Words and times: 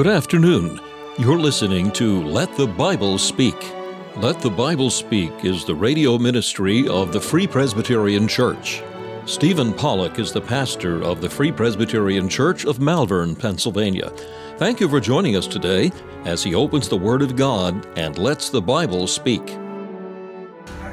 Good 0.00 0.06
afternoon. 0.06 0.80
You're 1.18 1.38
listening 1.38 1.90
to 1.90 2.22
Let 2.22 2.56
the 2.56 2.66
Bible 2.66 3.18
Speak. 3.18 3.70
Let 4.16 4.40
the 4.40 4.48
Bible 4.48 4.88
Speak 4.88 5.44
is 5.44 5.66
the 5.66 5.74
radio 5.74 6.16
ministry 6.16 6.88
of 6.88 7.12
the 7.12 7.20
Free 7.20 7.46
Presbyterian 7.46 8.26
Church. 8.26 8.82
Stephen 9.26 9.74
Pollock 9.74 10.18
is 10.18 10.32
the 10.32 10.40
pastor 10.40 11.02
of 11.02 11.20
the 11.20 11.28
Free 11.28 11.52
Presbyterian 11.52 12.30
Church 12.30 12.64
of 12.64 12.80
Malvern, 12.80 13.36
Pennsylvania. 13.36 14.08
Thank 14.56 14.80
you 14.80 14.88
for 14.88 15.00
joining 15.00 15.36
us 15.36 15.46
today 15.46 15.92
as 16.24 16.42
he 16.42 16.54
opens 16.54 16.88
the 16.88 16.96
Word 16.96 17.20
of 17.20 17.36
God 17.36 17.86
and 17.98 18.16
lets 18.16 18.48
the 18.48 18.62
Bible 18.62 19.06
speak. 19.06 19.46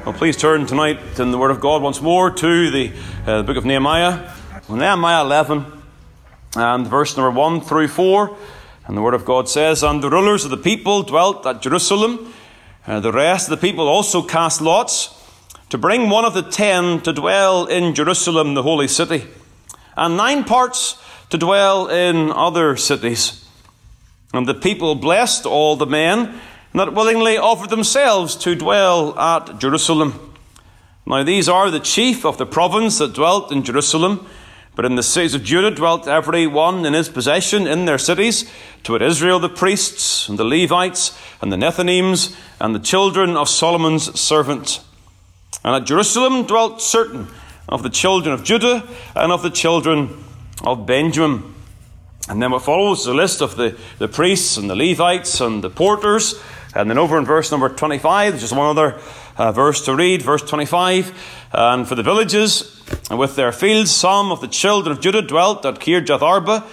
Well, 0.04 0.12
please 0.12 0.36
turn 0.36 0.66
tonight 0.66 1.18
in 1.18 1.30
the 1.30 1.38
Word 1.38 1.50
of 1.50 1.60
God 1.60 1.80
once 1.80 2.02
more 2.02 2.30
to 2.30 2.70
the, 2.70 2.92
uh, 3.26 3.38
the 3.38 3.44
book 3.44 3.56
of 3.56 3.64
Nehemiah. 3.64 4.34
Nehemiah 4.68 5.24
11 5.24 5.64
and 6.56 6.86
verse 6.86 7.16
number 7.16 7.30
1 7.30 7.62
through 7.62 7.88
4. 7.88 8.36
And 8.88 8.96
the 8.96 9.02
Word 9.02 9.12
of 9.12 9.26
God 9.26 9.50
says, 9.50 9.82
And 9.82 10.02
the 10.02 10.08
rulers 10.08 10.46
of 10.46 10.50
the 10.50 10.56
people 10.56 11.02
dwelt 11.02 11.44
at 11.44 11.60
Jerusalem. 11.60 12.32
Uh, 12.86 13.00
the 13.00 13.12
rest 13.12 13.50
of 13.50 13.60
the 13.60 13.68
people 13.68 13.86
also 13.86 14.22
cast 14.22 14.62
lots 14.62 15.14
to 15.68 15.76
bring 15.76 16.08
one 16.08 16.24
of 16.24 16.32
the 16.32 16.42
ten 16.42 17.02
to 17.02 17.12
dwell 17.12 17.66
in 17.66 17.94
Jerusalem, 17.94 18.54
the 18.54 18.62
holy 18.62 18.88
city, 18.88 19.26
and 19.94 20.16
nine 20.16 20.42
parts 20.42 20.98
to 21.28 21.36
dwell 21.36 21.88
in 21.88 22.32
other 22.32 22.78
cities. 22.78 23.46
And 24.32 24.48
the 24.48 24.54
people 24.54 24.94
blessed 24.94 25.44
all 25.44 25.76
the 25.76 25.86
men 25.86 26.40
that 26.72 26.94
willingly 26.94 27.36
offered 27.36 27.68
themselves 27.68 28.36
to 28.36 28.54
dwell 28.54 29.18
at 29.18 29.58
Jerusalem. 29.58 30.34
Now, 31.04 31.24
these 31.24 31.46
are 31.46 31.70
the 31.70 31.80
chief 31.80 32.24
of 32.24 32.38
the 32.38 32.46
province 32.46 32.98
that 32.98 33.12
dwelt 33.12 33.52
in 33.52 33.64
Jerusalem. 33.64 34.26
But 34.78 34.84
in 34.84 34.94
the 34.94 35.02
cities 35.02 35.34
of 35.34 35.42
Judah 35.42 35.72
dwelt 35.72 36.06
every 36.06 36.46
one 36.46 36.86
in 36.86 36.92
his 36.92 37.08
possession 37.08 37.66
in 37.66 37.84
their 37.84 37.98
cities, 37.98 38.48
to 38.84 38.94
it 38.94 39.02
Israel 39.02 39.40
the 39.40 39.48
priests, 39.48 40.28
and 40.28 40.38
the 40.38 40.44
Levites, 40.44 41.18
and 41.42 41.50
the 41.50 41.56
Nethinims, 41.56 42.38
and 42.60 42.76
the 42.76 42.78
children 42.78 43.36
of 43.36 43.48
Solomon's 43.48 44.20
servant. 44.20 44.80
And 45.64 45.74
at 45.74 45.84
Jerusalem 45.84 46.44
dwelt 46.44 46.80
certain 46.80 47.26
of 47.68 47.82
the 47.82 47.90
children 47.90 48.32
of 48.32 48.44
Judah 48.44 48.88
and 49.16 49.32
of 49.32 49.42
the 49.42 49.50
children 49.50 50.22
of 50.62 50.86
Benjamin. 50.86 51.56
And 52.28 52.40
then 52.40 52.52
what 52.52 52.62
follows 52.62 53.00
is 53.00 53.06
a 53.08 53.14
list 53.14 53.42
of 53.42 53.56
the, 53.56 53.76
the 53.98 54.06
priests 54.06 54.58
and 54.58 54.70
the 54.70 54.76
Levites 54.76 55.40
and 55.40 55.60
the 55.60 55.70
porters. 55.70 56.40
And 56.72 56.88
then 56.88 56.98
over 56.98 57.18
in 57.18 57.24
verse 57.24 57.50
number 57.50 57.68
25, 57.68 58.34
there's 58.34 58.42
just 58.42 58.54
one 58.54 58.68
other 58.68 59.00
uh, 59.36 59.50
verse 59.50 59.84
to 59.86 59.96
read, 59.96 60.22
verse 60.22 60.42
25. 60.42 61.48
And 61.52 61.88
for 61.88 61.96
the 61.96 62.04
villages 62.04 62.77
and 63.10 63.18
with 63.18 63.36
their 63.36 63.52
fields, 63.52 63.90
some 63.90 64.30
of 64.30 64.40
the 64.40 64.48
children 64.48 64.96
of 64.96 65.00
Judah 65.02 65.22
dwelt 65.22 65.64
at 65.64 65.80
Kirjath 65.80 66.22
Arba, 66.22 66.64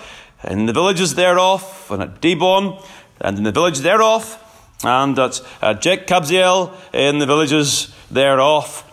in 0.43 0.65
the 0.65 0.73
villages 0.73 1.15
thereof, 1.15 1.87
and 1.89 2.03
at 2.03 2.21
Dibon, 2.21 2.83
and 3.21 3.37
in 3.37 3.43
the 3.43 3.51
village 3.51 3.79
thereof, 3.79 4.41
and 4.83 5.17
at, 5.17 5.41
uh, 5.61 5.69
at 5.69 5.81
Jekabzeel, 5.81 6.73
in 6.93 7.19
the 7.19 7.25
villages 7.25 7.93
thereof. 8.11 8.83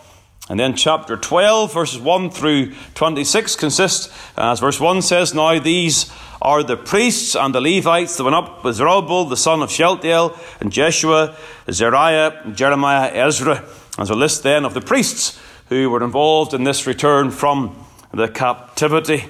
And 0.49 0.59
then 0.59 0.75
chapter 0.75 1.15
12, 1.15 1.73
verses 1.73 1.99
1 1.99 2.29
through 2.29 2.73
26 2.95 3.55
consist, 3.55 4.11
as 4.37 4.59
verse 4.59 4.79
1 4.79 5.01
says, 5.01 5.33
Now 5.33 5.59
these 5.59 6.11
are 6.41 6.63
the 6.63 6.75
priests 6.75 7.35
and 7.35 7.55
the 7.55 7.61
Levites 7.61 8.17
that 8.17 8.23
went 8.23 8.35
up 8.35 8.63
with 8.63 8.75
Zerubbabel, 8.75 9.25
the 9.25 9.37
son 9.37 9.61
of 9.61 9.71
Shealtiel, 9.71 10.37
and 10.59 10.71
Jeshua, 10.71 11.35
Seraiah, 11.67 12.53
Jeremiah, 12.53 13.09
Ezra. 13.13 13.63
As 13.97 14.09
a 14.09 14.15
list 14.15 14.43
then 14.43 14.65
of 14.65 14.73
the 14.73 14.81
priests 14.81 15.39
who 15.69 15.89
were 15.89 16.03
involved 16.03 16.53
in 16.53 16.63
this 16.63 16.85
return 16.85 17.31
from 17.31 17.85
the 18.13 18.27
captivity. 18.27 19.25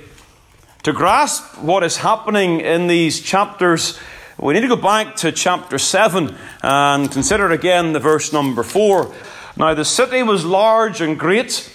To 0.83 0.91
grasp 0.91 1.59
what 1.59 1.83
is 1.83 1.97
happening 1.97 2.59
in 2.59 2.87
these 2.87 3.21
chapters, 3.21 3.97
we 4.37 4.53
need 4.53 4.61
to 4.61 4.67
go 4.67 4.75
back 4.75 5.15
to 5.17 5.31
chapter 5.31 5.77
7 5.77 6.35
and 6.61 7.11
consider 7.11 7.51
again 7.51 7.93
the 7.93 7.99
verse 7.99 8.33
number 8.33 8.63
4. 8.63 9.13
Now, 9.55 9.73
the 9.73 9.85
city 9.85 10.23
was 10.23 10.43
large 10.43 10.99
and 10.99 11.17
great, 11.17 11.71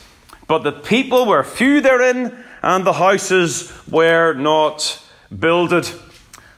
but 0.49 0.65
the 0.65 0.73
people 0.73 1.27
were 1.27 1.45
few 1.45 1.81
therein, 1.81 2.37
and 2.63 2.85
the 2.85 2.95
houses 2.95 3.73
were 3.89 4.35
not 4.35 5.03
builded. 5.39 5.89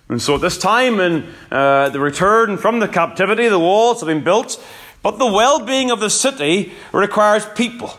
And 0.09 0.21
so, 0.21 0.35
at 0.37 0.41
this 0.41 0.59
time, 0.59 0.99
in 0.99 1.33
uh, 1.53 1.91
the 1.91 2.01
return 2.01 2.57
from 2.57 2.81
the 2.81 2.89
captivity, 2.89 3.49
the 3.49 3.59
walls 3.61 4.01
have 4.01 4.09
been 4.09 4.25
built, 4.25 4.61
but 5.03 5.19
the 5.19 5.27
well 5.27 5.65
being 5.65 5.91
of 5.91 6.01
the 6.01 6.11
city 6.11 6.73
requires 6.93 7.47
people. 7.55 7.99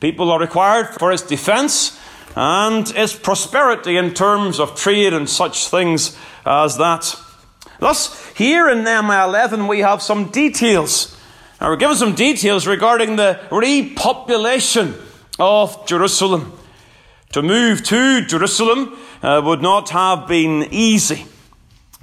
People 0.00 0.30
are 0.30 0.38
required 0.38 0.88
for 0.88 1.10
its 1.12 1.22
defense 1.22 1.98
and 2.36 2.90
its 2.96 3.14
prosperity 3.14 3.96
in 3.96 4.14
terms 4.14 4.60
of 4.60 4.76
trade 4.76 5.12
and 5.12 5.28
such 5.28 5.68
things 5.68 6.16
as 6.46 6.76
that. 6.78 7.16
Thus, 7.80 8.26
here 8.36 8.68
in 8.68 8.84
Nehemiah 8.84 9.26
11, 9.26 9.66
we 9.66 9.80
have 9.80 10.02
some 10.02 10.30
details. 10.30 11.16
Now, 11.60 11.70
we're 11.70 11.76
given 11.76 11.96
some 11.96 12.14
details 12.14 12.66
regarding 12.66 13.16
the 13.16 13.40
repopulation 13.50 14.94
of 15.38 15.86
Jerusalem. 15.86 16.52
To 17.32 17.42
move 17.42 17.82
to 17.84 18.24
Jerusalem 18.26 18.98
uh, 19.22 19.40
would 19.44 19.62
not 19.62 19.90
have 19.90 20.26
been 20.26 20.68
easy, 20.70 21.26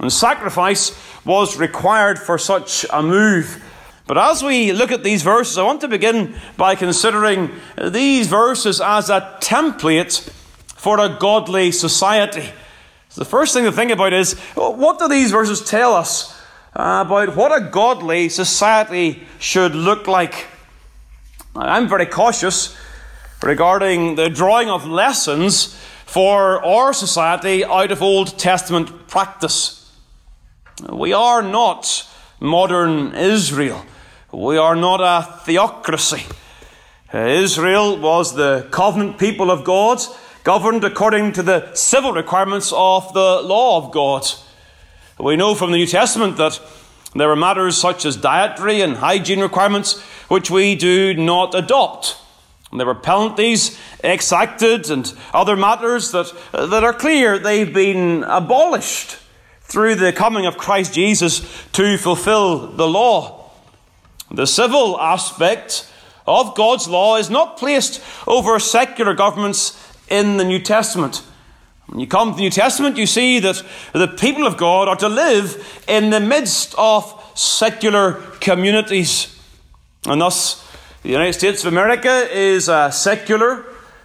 and 0.00 0.12
sacrifice 0.12 0.96
was 1.24 1.58
required 1.58 2.18
for 2.18 2.38
such 2.38 2.86
a 2.90 3.02
move. 3.02 3.62
But 4.08 4.16
as 4.16 4.42
we 4.42 4.72
look 4.72 4.90
at 4.90 5.04
these 5.04 5.22
verses, 5.22 5.58
I 5.58 5.64
want 5.64 5.82
to 5.82 5.88
begin 5.88 6.34
by 6.56 6.76
considering 6.76 7.50
these 7.76 8.26
verses 8.26 8.80
as 8.80 9.10
a 9.10 9.36
template 9.42 10.30
for 10.64 10.98
a 10.98 11.10
godly 11.10 11.70
society. 11.72 12.48
So 13.10 13.20
the 13.20 13.28
first 13.28 13.52
thing 13.52 13.64
to 13.64 13.70
think 13.70 13.90
about 13.90 14.14
is 14.14 14.32
what 14.54 14.98
do 14.98 15.08
these 15.08 15.30
verses 15.30 15.60
tell 15.60 15.92
us 15.92 16.34
about 16.72 17.36
what 17.36 17.54
a 17.54 17.68
godly 17.68 18.30
society 18.30 19.26
should 19.38 19.74
look 19.74 20.06
like? 20.06 20.46
I'm 21.54 21.86
very 21.86 22.06
cautious 22.06 22.74
regarding 23.42 24.14
the 24.14 24.30
drawing 24.30 24.70
of 24.70 24.86
lessons 24.86 25.78
for 26.06 26.64
our 26.64 26.94
society 26.94 27.62
out 27.62 27.92
of 27.92 28.00
Old 28.00 28.38
Testament 28.38 29.06
practice. 29.06 29.92
We 30.90 31.12
are 31.12 31.42
not 31.42 32.08
modern 32.40 33.14
Israel. 33.14 33.84
We 34.30 34.58
are 34.58 34.76
not 34.76 35.00
a 35.00 35.26
theocracy. 35.46 36.22
Israel 37.14 37.98
was 37.98 38.34
the 38.34 38.68
covenant 38.70 39.18
people 39.18 39.50
of 39.50 39.64
God, 39.64 40.00
governed 40.44 40.84
according 40.84 41.32
to 41.32 41.42
the 41.42 41.74
civil 41.74 42.12
requirements 42.12 42.70
of 42.76 43.10
the 43.14 43.40
law 43.40 43.78
of 43.78 43.90
God. 43.90 44.26
We 45.18 45.36
know 45.36 45.54
from 45.54 45.70
the 45.72 45.78
New 45.78 45.86
Testament 45.86 46.36
that 46.36 46.60
there 47.14 47.30
are 47.30 47.36
matters 47.36 47.78
such 47.78 48.04
as 48.04 48.18
dietary 48.18 48.82
and 48.82 48.96
hygiene 48.96 49.40
requirements 49.40 49.98
which 50.28 50.50
we 50.50 50.74
do 50.74 51.14
not 51.14 51.54
adopt. 51.54 52.18
There 52.70 52.84
were 52.84 52.94
penalties 52.94 53.78
exacted 54.04 54.90
and 54.90 55.10
other 55.32 55.56
matters 55.56 56.10
that, 56.10 56.30
that 56.52 56.84
are 56.84 56.92
clear 56.92 57.38
they've 57.38 57.72
been 57.72 58.24
abolished 58.24 59.16
through 59.62 59.94
the 59.94 60.12
coming 60.12 60.44
of 60.44 60.58
Christ 60.58 60.92
Jesus 60.92 61.40
to 61.72 61.96
fulfill 61.96 62.66
the 62.66 62.86
law. 62.86 63.37
The 64.30 64.46
civil 64.46 65.00
aspect 65.00 65.90
of 66.26 66.54
God's 66.54 66.86
law 66.86 67.16
is 67.16 67.30
not 67.30 67.56
placed 67.56 68.02
over 68.26 68.58
secular 68.58 69.14
governments 69.14 69.76
in 70.08 70.36
the 70.36 70.44
New 70.44 70.58
Testament. 70.58 71.22
When 71.86 72.00
you 72.00 72.06
come 72.06 72.32
to 72.32 72.36
the 72.36 72.42
New 72.42 72.50
Testament, 72.50 72.98
you 72.98 73.06
see 73.06 73.40
that 73.40 73.62
the 73.94 74.08
people 74.08 74.46
of 74.46 74.58
God 74.58 74.88
are 74.88 74.96
to 74.96 75.08
live 75.08 75.82
in 75.88 76.10
the 76.10 76.20
midst 76.20 76.74
of 76.76 77.14
secular 77.34 78.14
communities. 78.40 79.34
And 80.06 80.20
thus, 80.20 80.62
the 81.02 81.08
United 81.08 81.32
States 81.32 81.64
of 81.64 81.72
America 81.72 82.28
is 82.30 82.68
a 82.68 82.92
secular, 82.92 83.64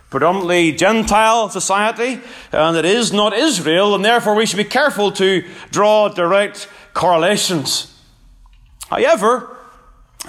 predominantly 0.10 0.72
Gentile 0.72 1.50
society, 1.50 2.22
and 2.54 2.78
it 2.78 2.86
is 2.86 3.12
not 3.12 3.34
Israel, 3.34 3.96
and 3.96 4.06
therefore 4.06 4.36
we 4.36 4.46
should 4.46 4.58
be 4.58 4.64
careful 4.64 5.12
to 5.12 5.44
draw 5.72 6.08
direct 6.08 6.70
correlations. 6.94 7.94
However, 8.90 9.58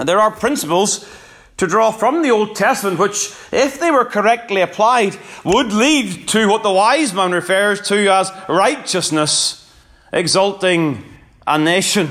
there 0.02 0.20
are 0.20 0.30
principles 0.30 1.08
to 1.56 1.66
draw 1.66 1.92
from 1.92 2.22
the 2.22 2.30
Old 2.30 2.56
Testament, 2.56 2.98
which, 2.98 3.32
if 3.52 3.78
they 3.78 3.90
were 3.90 4.04
correctly 4.04 4.60
applied, 4.60 5.16
would 5.44 5.72
lead 5.72 6.26
to 6.28 6.48
what 6.48 6.62
the 6.62 6.72
wise 6.72 7.14
man 7.14 7.32
refers 7.32 7.80
to 7.88 8.12
as 8.12 8.32
righteousness, 8.48 9.72
exalting 10.12 11.04
a 11.46 11.58
nation. 11.58 12.10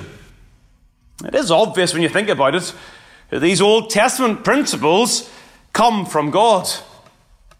It 1.26 1.36
is 1.36 1.52
obvious 1.52 1.94
when 1.94 2.04
you 2.04 2.10
think 2.10 2.30
about 2.30 2.56
it 2.56 2.74
that 3.30 3.40
these 3.40 3.62
Old 3.62 3.90
Testament 3.90 4.44
principles 4.44 5.30
come 5.74 6.06
from 6.06 6.32
God. 6.32 6.70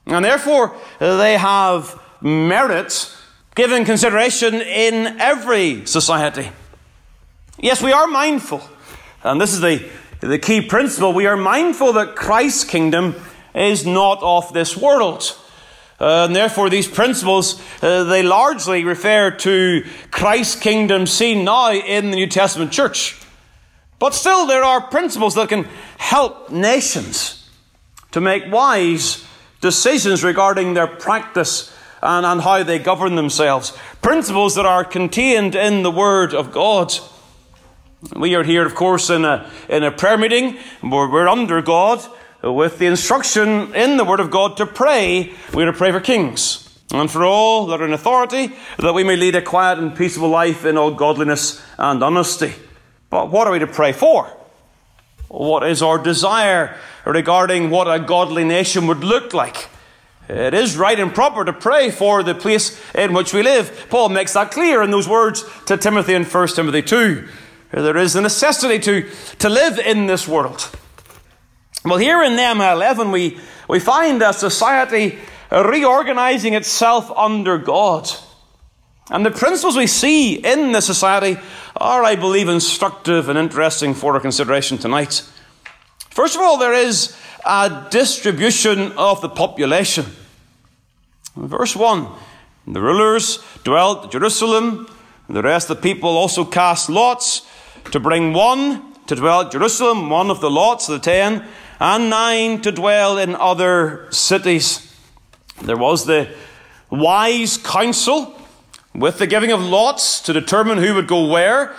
And 0.06 0.24
therefore, 0.24 0.76
they 1.00 1.38
have 1.38 2.00
merit 2.22 3.12
given 3.56 3.86
consideration 3.86 4.56
in 4.56 5.20
every 5.20 5.86
society. 5.86 6.50
Yes, 7.58 7.82
we 7.82 7.92
are 7.92 8.08
mindful, 8.08 8.62
and 9.24 9.40
this 9.40 9.54
is 9.54 9.62
the 9.62 9.90
the 10.24 10.40
key 10.40 10.62
principle, 10.62 11.12
we 11.12 11.26
are 11.26 11.36
mindful 11.36 11.94
that 11.94 12.16
Christ's 12.16 12.64
kingdom 12.64 13.16
is 13.54 13.86
not 13.86 14.20
of 14.22 14.54
this 14.54 14.78
world. 14.78 15.38
Uh, 16.00 16.26
and 16.26 16.36
therefore, 16.36 16.70
these 16.70 16.88
principles, 16.88 17.62
uh, 17.82 18.06
they 18.06 18.24
largely 18.24 18.84
refer 18.84 19.32
to 19.32 19.86
Christ's 20.12 20.60
kingdom 20.60 21.08
seen 21.08 21.44
now 21.44 21.72
in 21.72 22.10
the 22.10 22.16
New 22.16 22.28
Testament 22.28 22.72
church. 22.72 23.20
But 24.00 24.14
still, 24.14 24.48
there 24.48 24.64
are 24.64 24.82
principles 24.82 25.36
that 25.36 25.50
can 25.50 25.68
help 25.98 26.50
nations 26.50 27.50
to 28.12 28.22
make 28.22 28.52
wise 28.52 29.26
decisions 29.62 30.24
regarding 30.24 30.74
their 30.74 30.88
practice 30.88 31.76
and, 32.02 32.26
and 32.26 32.42
how 32.42 32.64
they 32.64 32.80
govern 32.80 33.16
themselves. 33.16 33.78
Principles 34.02 34.56
that 34.56 34.66
are 34.66 34.84
contained 34.84 35.56
in 35.56 35.84
the 35.84 35.92
Word 35.92 36.34
of 36.34 36.52
God. 36.52 36.94
We 38.12 38.36
are 38.36 38.44
here, 38.44 38.66
of 38.66 38.76
course, 38.76 39.10
in 39.10 39.24
a, 39.24 39.50
in 39.70 39.84
a 39.84 39.92
prayer 39.92 40.18
meeting. 40.18 40.58
We're, 40.82 41.10
we're 41.10 41.28
under 41.28 41.62
God 41.62 42.06
with 42.44 42.78
the 42.78 42.86
instruction 42.86 43.74
in 43.74 43.96
the 43.96 44.04
Word 44.04 44.20
of 44.20 44.30
God 44.30 44.58
to 44.58 44.66
pray. 44.66 45.34
We're 45.54 45.68
to 45.68 45.74
pray 45.74 45.92
for 45.92 46.02
kings 46.02 46.70
and 46.92 47.10
for 47.10 47.24
all 47.24 47.66
that 47.68 47.82
are 47.82 47.86
in 47.86 47.94
authority, 47.94 48.52
that 48.78 48.94
we 48.94 49.04
may 49.04 49.16
lead 49.16 49.36
a 49.36 49.42
quiet 49.42 49.80
and 49.80 49.96
peaceable 49.96 50.28
life 50.28 50.66
in 50.66 50.78
all 50.78 50.92
godliness 50.92 51.64
and 51.78 52.04
honesty. 52.04 52.54
But 53.10 53.32
what 53.32 53.48
are 53.48 53.54
we 53.54 53.60
to 53.60 53.68
pray 53.68 53.94
for? 53.94 54.26
What 55.30 55.64
is 55.64 55.82
our 55.82 55.98
desire 55.98 56.78
regarding 57.06 57.70
what 57.70 57.92
a 57.92 58.00
godly 58.00 58.44
nation 58.44 58.86
would 58.88 59.04
look 59.04 59.34
like? 59.34 59.70
It 60.28 60.54
is 60.54 60.78
right 60.78 61.00
and 61.00 61.14
proper 61.14 61.46
to 61.46 61.54
pray 61.54 61.90
for 61.90 62.22
the 62.22 62.36
place 62.36 62.80
in 62.94 63.14
which 63.14 63.34
we 63.34 63.44
live. 63.44 63.88
Paul 63.90 64.10
makes 64.10 64.34
that 64.34 64.52
clear 64.52 64.82
in 64.82 64.92
those 64.92 65.08
words 65.08 65.46
to 65.66 65.78
Timothy 65.78 66.14
in 66.14 66.26
1 66.26 66.48
Timothy 66.50 66.82
2. 66.82 67.28
There 67.74 67.98
is 67.98 68.16
a 68.16 68.22
necessity 68.22 68.78
to, 68.80 69.10
to 69.40 69.50
live 69.50 69.80
in 69.80 70.06
this 70.06 70.28
world. 70.28 70.70
Well, 71.84 71.98
here 71.98 72.22
in 72.22 72.36
Nehemiah 72.36 72.76
11, 72.76 73.10
we, 73.10 73.40
we 73.68 73.80
find 73.80 74.22
a 74.22 74.32
society 74.32 75.18
reorganizing 75.52 76.54
itself 76.54 77.10
under 77.12 77.58
God. 77.58 78.12
And 79.10 79.26
the 79.26 79.32
principles 79.32 79.76
we 79.76 79.88
see 79.88 80.36
in 80.36 80.72
the 80.72 80.82
society 80.82 81.38
are, 81.76 82.04
I 82.04 82.16
believe, 82.16 82.48
instructive 82.48 83.28
and 83.28 83.40
interesting 83.40 83.96
for 83.96 84.14
our 84.14 84.20
consideration 84.20 84.78
tonight. 84.78 85.28
First 86.12 86.36
of 86.36 86.42
all, 86.42 86.60
there 86.60 86.74
is 86.74 87.18
a 87.44 87.88
distribution 87.90 88.92
of 88.92 89.22
the 89.22 89.30
population. 89.30 90.06
Verse 91.36 91.76
1 91.76 92.08
The 92.68 92.82
rulers 92.82 93.44
dwelt 93.64 94.06
at 94.06 94.12
Jerusalem, 94.12 94.88
and 95.28 95.36
the 95.36 95.42
rest 95.42 95.72
of 95.72 95.78
the 95.78 95.82
people 95.82 96.10
also 96.10 96.46
cast 96.46 96.88
lots 96.88 97.48
to 97.92 98.00
bring 98.00 98.34
one 98.34 98.94
to 99.08 99.16
dwell 99.16 99.42
at 99.42 99.52
Jerusalem, 99.52 100.10
one 100.10 100.30
of 100.30 100.42
the 100.42 100.50
lots 100.50 100.90
of 100.90 100.96
the 100.96 101.04
ten, 101.04 101.46
and 101.80 102.10
nine 102.10 102.62
to 102.62 102.72
dwell 102.72 103.18
in 103.18 103.36
other 103.36 104.08
cities. 104.12 104.96
There 105.62 105.78
was 105.78 106.06
the 106.06 106.34
wise 106.90 107.58
council 107.58 108.40
with 108.94 109.18
the 109.18 109.28
giving 109.28 109.52
of 109.52 109.62
lots 109.62 110.22
to 110.22 110.34
determine 110.34 110.78
who 110.78 110.94
would 110.96 111.08
go 111.08 111.28
where, 111.28 111.76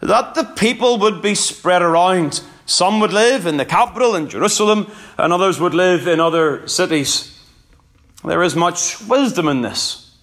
that 0.00 0.34
the 0.34 0.44
people 0.44 0.98
would 0.98 1.22
be 1.22 1.34
spread 1.34 1.82
around. 1.82 2.42
Some 2.66 3.00
would 3.00 3.12
live 3.12 3.46
in 3.46 3.56
the 3.56 3.64
capital 3.64 4.14
in 4.14 4.28
Jerusalem, 4.28 4.90
and 5.16 5.32
others 5.32 5.60
would 5.60 5.74
live 5.74 6.06
in 6.06 6.20
other 6.20 6.66
cities. 6.66 7.40
There 8.24 8.42
is 8.42 8.56
much 8.56 9.00
wisdom 9.02 9.48
in 9.48 9.62
this. 9.62 10.16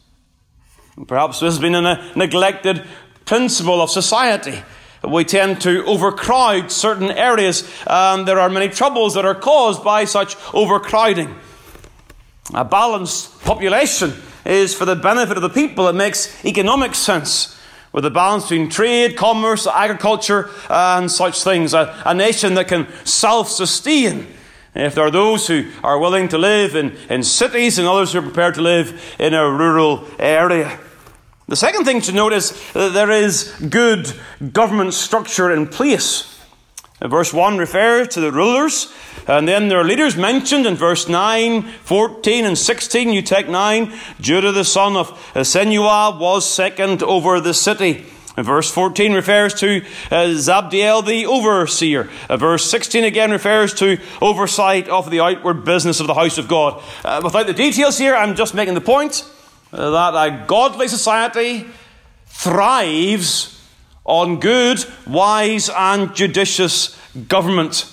Perhaps 1.07 1.39
this 1.39 1.53
has 1.53 1.59
been 1.59 1.73
a 1.73 2.11
neglected 2.15 2.85
principle 3.25 3.81
of 3.81 3.89
society. 3.89 4.61
We 5.07 5.25
tend 5.25 5.61
to 5.61 5.83
overcrowd 5.85 6.71
certain 6.71 7.11
areas, 7.11 7.69
and 7.85 8.25
there 8.27 8.39
are 8.39 8.49
many 8.49 8.69
troubles 8.69 9.15
that 9.15 9.25
are 9.25 9.35
caused 9.35 9.83
by 9.83 10.05
such 10.05 10.37
overcrowding. 10.53 11.35
A 12.53 12.63
balanced 12.63 13.41
population 13.41 14.13
is 14.45 14.73
for 14.73 14.85
the 14.85 14.95
benefit 14.95 15.37
of 15.37 15.43
the 15.43 15.49
people. 15.49 15.87
It 15.87 15.93
makes 15.93 16.43
economic 16.45 16.95
sense 16.95 17.59
with 17.91 18.05
a 18.05 18.09
balance 18.09 18.45
between 18.45 18.69
trade, 18.69 19.15
commerce, 19.15 19.67
agriculture, 19.67 20.49
and 20.69 21.11
such 21.11 21.43
things. 21.43 21.73
A, 21.73 22.01
a 22.05 22.13
nation 22.13 22.53
that 22.55 22.67
can 22.67 22.87
self 23.05 23.49
sustain. 23.49 24.27
If 24.75 24.95
there 24.95 25.05
are 25.05 25.11
those 25.11 25.47
who 25.47 25.69
are 25.83 25.99
willing 25.99 26.29
to 26.29 26.37
live 26.37 26.75
in, 26.75 26.97
in 27.09 27.23
cities 27.23 27.77
and 27.77 27.87
others 27.87 28.13
who 28.13 28.19
are 28.19 28.23
prepared 28.23 28.55
to 28.55 28.61
live 28.61 29.15
in 29.19 29.33
a 29.33 29.49
rural 29.49 30.07
area. 30.17 30.79
The 31.53 31.57
second 31.57 31.85
thing 31.85 32.01
to 32.01 32.11
note 32.11 32.33
is 32.33 32.73
that 32.73 32.93
there 32.93 33.11
is 33.11 33.53
good 33.69 34.11
government 34.51 34.95
structure 34.95 35.51
in 35.51 35.67
place. 35.67 36.41
Verse 36.99 37.31
1 37.31 37.59
refers 37.59 38.07
to 38.07 38.21
the 38.21 38.31
rulers, 38.31 38.91
and 39.27 39.47
then 39.47 39.67
there 39.67 39.79
are 39.79 39.83
leaders 39.83 40.17
mentioned 40.17 40.65
in 40.65 40.73
verse 40.73 41.07
9, 41.07 41.61
14, 41.61 42.45
and 42.45 42.57
16. 42.57 43.09
You 43.09 43.21
take 43.21 43.49
9. 43.49 43.93
Judah 44.19 44.51
the 44.51 44.65
son 44.65 44.97
of 44.97 45.11
Senuah 45.35 46.19
was 46.19 46.51
second 46.51 47.03
over 47.03 47.39
the 47.39 47.53
city. 47.53 48.03
Verse 48.35 48.71
14 48.71 49.13
refers 49.13 49.53
to 49.59 49.85
uh, 50.09 50.33
Zabdiel 50.33 51.05
the 51.05 51.27
overseer. 51.27 52.09
Uh, 52.31 52.37
verse 52.37 52.67
16 52.67 53.03
again 53.03 53.29
refers 53.29 53.75
to 53.75 53.99
oversight 54.23 54.89
of 54.89 55.11
the 55.11 55.19
outward 55.19 55.65
business 55.65 55.99
of 55.99 56.07
the 56.07 56.15
house 56.15 56.39
of 56.39 56.47
God. 56.47 56.81
Uh, 57.05 57.21
without 57.23 57.45
the 57.45 57.53
details 57.53 57.99
here, 57.99 58.15
I'm 58.15 58.35
just 58.35 58.55
making 58.55 58.73
the 58.73 58.81
point 58.81 59.23
uh, 59.23 59.42
that 59.73 60.13
a 60.15 60.45
godly 60.45 60.87
society 60.87 61.65
thrives 62.27 63.59
on 64.05 64.39
good, 64.39 64.85
wise, 65.07 65.69
and 65.69 66.13
judicious 66.13 66.97
government. 67.27 67.91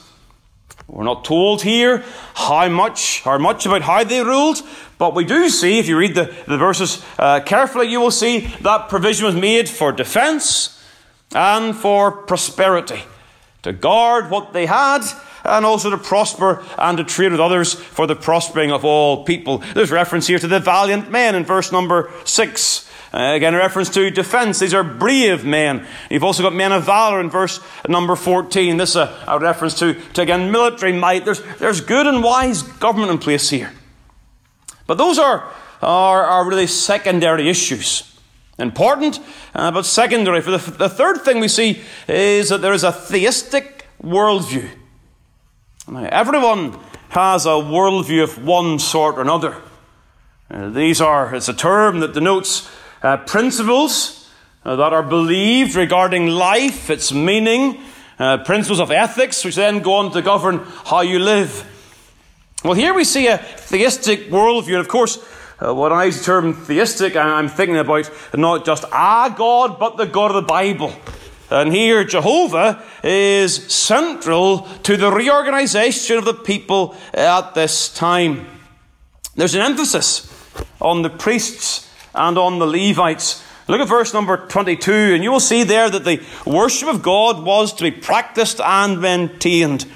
We're 0.86 1.04
not 1.04 1.24
told 1.24 1.62
here 1.62 2.04
how 2.34 2.68
much 2.68 3.22
or 3.24 3.38
much 3.38 3.64
about 3.64 3.82
how 3.82 4.04
they 4.04 4.22
ruled, 4.22 4.60
but 4.98 5.14
we 5.14 5.24
do 5.24 5.48
see, 5.48 5.78
if 5.78 5.88
you 5.88 5.96
read 5.96 6.14
the, 6.14 6.34
the 6.46 6.58
verses 6.58 7.02
uh, 7.18 7.40
carefully, 7.40 7.88
you 7.88 8.00
will 8.00 8.10
see 8.10 8.40
that 8.60 8.88
provision 8.88 9.24
was 9.24 9.34
made 9.34 9.68
for 9.68 9.92
defense 9.92 10.84
and 11.34 11.74
for 11.74 12.10
prosperity, 12.10 13.02
to 13.62 13.72
guard 13.72 14.30
what 14.30 14.52
they 14.52 14.66
had 14.66 15.02
and 15.44 15.64
also 15.64 15.90
to 15.90 15.98
prosper 15.98 16.64
and 16.78 16.98
to 16.98 17.04
trade 17.04 17.32
with 17.32 17.40
others 17.40 17.74
for 17.74 18.06
the 18.06 18.16
prospering 18.16 18.70
of 18.70 18.84
all 18.84 19.24
people. 19.24 19.58
There's 19.74 19.90
reference 19.90 20.26
here 20.26 20.38
to 20.38 20.48
the 20.48 20.60
valiant 20.60 21.10
men 21.10 21.34
in 21.34 21.44
verse 21.44 21.72
number 21.72 22.10
6. 22.24 22.90
Uh, 23.12 23.32
again, 23.34 23.54
a 23.54 23.58
reference 23.58 23.90
to 23.90 24.08
defense. 24.10 24.60
These 24.60 24.74
are 24.74 24.84
brave 24.84 25.44
men. 25.44 25.84
You've 26.10 26.22
also 26.22 26.44
got 26.44 26.54
men 26.54 26.70
of 26.70 26.84
valor 26.84 27.20
in 27.20 27.28
verse 27.28 27.60
number 27.88 28.14
14. 28.14 28.76
This 28.76 28.90
is 28.90 28.96
a, 28.96 29.24
a 29.26 29.38
reference 29.38 29.78
to, 29.80 29.94
to, 30.12 30.22
again, 30.22 30.52
military 30.52 30.92
might. 30.92 31.24
There's, 31.24 31.42
there's 31.58 31.80
good 31.80 32.06
and 32.06 32.22
wise 32.22 32.62
government 32.62 33.10
in 33.10 33.18
place 33.18 33.50
here. 33.50 33.72
But 34.86 34.98
those 34.98 35.18
are, 35.18 35.50
are, 35.82 36.24
are 36.24 36.48
really 36.48 36.68
secondary 36.68 37.48
issues. 37.48 38.06
Important, 38.60 39.18
uh, 39.54 39.70
but 39.70 39.86
secondary. 39.86 40.40
For 40.40 40.52
the, 40.52 40.70
the 40.70 40.88
third 40.88 41.22
thing 41.22 41.40
we 41.40 41.48
see 41.48 41.82
is 42.06 42.50
that 42.50 42.60
there 42.60 42.74
is 42.74 42.84
a 42.84 42.92
theistic 42.92 43.86
worldview. 44.02 44.68
Now, 45.90 46.04
everyone 46.04 46.78
has 47.08 47.46
a 47.46 47.58
worldview 47.58 48.22
of 48.22 48.44
one 48.44 48.78
sort 48.78 49.16
or 49.16 49.22
another. 49.22 49.56
Uh, 50.48 50.68
these 50.68 51.00
are, 51.00 51.34
it's 51.34 51.48
a 51.48 51.52
term 51.52 51.98
that 51.98 52.14
denotes 52.14 52.70
uh, 53.02 53.16
principles 53.16 54.30
uh, 54.64 54.76
that 54.76 54.92
are 54.92 55.02
believed 55.02 55.74
regarding 55.74 56.28
life, 56.28 56.90
its 56.90 57.12
meaning, 57.12 57.80
uh, 58.20 58.38
principles 58.44 58.78
of 58.78 58.92
ethics, 58.92 59.44
which 59.44 59.56
then 59.56 59.80
go 59.80 59.94
on 59.94 60.12
to 60.12 60.22
govern 60.22 60.58
how 60.84 61.00
you 61.00 61.18
live. 61.18 61.66
Well, 62.62 62.74
here 62.74 62.94
we 62.94 63.02
see 63.02 63.26
a 63.26 63.38
theistic 63.38 64.28
worldview, 64.28 64.74
and 64.74 64.76
of 64.76 64.88
course, 64.88 65.18
uh, 65.60 65.74
when 65.74 65.92
I 65.92 66.04
use 66.04 66.20
the 66.20 66.24
term 66.24 66.54
theistic, 66.54 67.16
I'm 67.16 67.48
thinking 67.48 67.78
about 67.78 68.08
not 68.32 68.64
just 68.64 68.84
a 68.84 69.34
God, 69.36 69.80
but 69.80 69.96
the 69.96 70.06
God 70.06 70.30
of 70.30 70.36
the 70.36 70.42
Bible. 70.42 70.94
And 71.50 71.72
here, 71.72 72.04
Jehovah 72.04 72.82
is 73.02 73.72
central 73.72 74.68
to 74.84 74.96
the 74.96 75.10
reorganization 75.10 76.16
of 76.16 76.24
the 76.24 76.34
people 76.34 76.96
at 77.12 77.54
this 77.54 77.92
time. 77.92 78.46
There's 79.34 79.56
an 79.56 79.62
emphasis 79.62 80.32
on 80.80 81.02
the 81.02 81.10
priests 81.10 81.90
and 82.14 82.38
on 82.38 82.58
the 82.60 82.66
Levites. 82.66 83.44
Look 83.66 83.80
at 83.80 83.88
verse 83.88 84.14
number 84.14 84.36
22, 84.36 84.92
and 84.92 85.22
you 85.22 85.30
will 85.30 85.40
see 85.40 85.64
there 85.64 85.90
that 85.90 86.04
the 86.04 86.22
worship 86.44 86.88
of 86.88 87.02
God 87.02 87.44
was 87.44 87.72
to 87.74 87.84
be 87.84 87.90
practiced 87.90 88.60
and 88.60 89.00
maintained. 89.00 89.86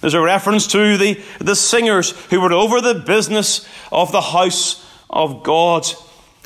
There's 0.00 0.14
a 0.14 0.20
reference 0.20 0.66
to 0.68 0.98
the, 0.98 1.20
the 1.38 1.56
singers 1.56 2.10
who 2.26 2.40
were 2.40 2.52
over 2.52 2.82
the 2.82 2.94
business 2.94 3.66
of 3.90 4.12
the 4.12 4.20
house 4.20 4.86
of 5.08 5.42
God. 5.42 5.86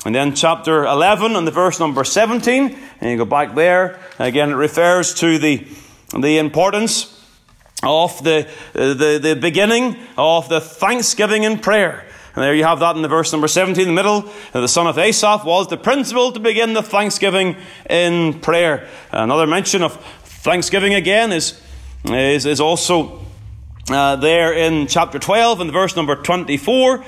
And 0.05 0.15
then 0.15 0.33
chapter 0.33 0.85
11 0.85 1.35
and 1.35 1.45
the 1.45 1.51
verse 1.51 1.77
number 1.79 2.05
17, 2.05 2.79
and 3.01 3.11
you 3.11 3.17
go 3.17 3.25
back 3.25 3.55
there, 3.55 3.99
again 4.19 4.51
it 4.51 4.55
refers 4.55 5.13
to 5.15 5.39
the, 5.39 5.65
the 6.17 6.37
importance 6.37 7.15
of 7.81 8.23
the, 8.23 8.47
the, 8.73 9.19
the 9.21 9.37
beginning 9.39 9.97
of 10.17 10.49
the 10.49 10.59
thanksgiving 10.59 11.45
and 11.45 11.61
prayer. 11.61 12.05
And 12.35 12.43
there 12.43 12.53
you 12.53 12.63
have 12.63 12.79
that 12.81 12.95
in 12.95 13.01
the 13.01 13.07
verse 13.07 13.31
number 13.31 13.47
17 13.47 13.81
in 13.81 13.87
the 13.87 13.93
middle. 13.93 14.31
The 14.53 14.67
son 14.67 14.87
of 14.87 14.97
Asaph 14.97 15.43
was 15.45 15.67
the 15.67 15.77
principal 15.77 16.31
to 16.31 16.39
begin 16.39 16.73
the 16.73 16.83
thanksgiving 16.83 17.55
in 17.89 18.39
prayer. 18.39 18.87
Another 19.11 19.47
mention 19.47 19.81
of 19.81 19.95
thanksgiving 20.23 20.93
again 20.93 21.31
is, 21.31 21.59
is, 22.05 22.45
is 22.45 22.61
also 22.61 23.25
uh, 23.89 24.15
there 24.17 24.53
in 24.53 24.87
chapter 24.87 25.17
12 25.17 25.61
in 25.61 25.67
the 25.67 25.73
verse 25.73 25.95
number 25.95 26.15
24. 26.15 27.03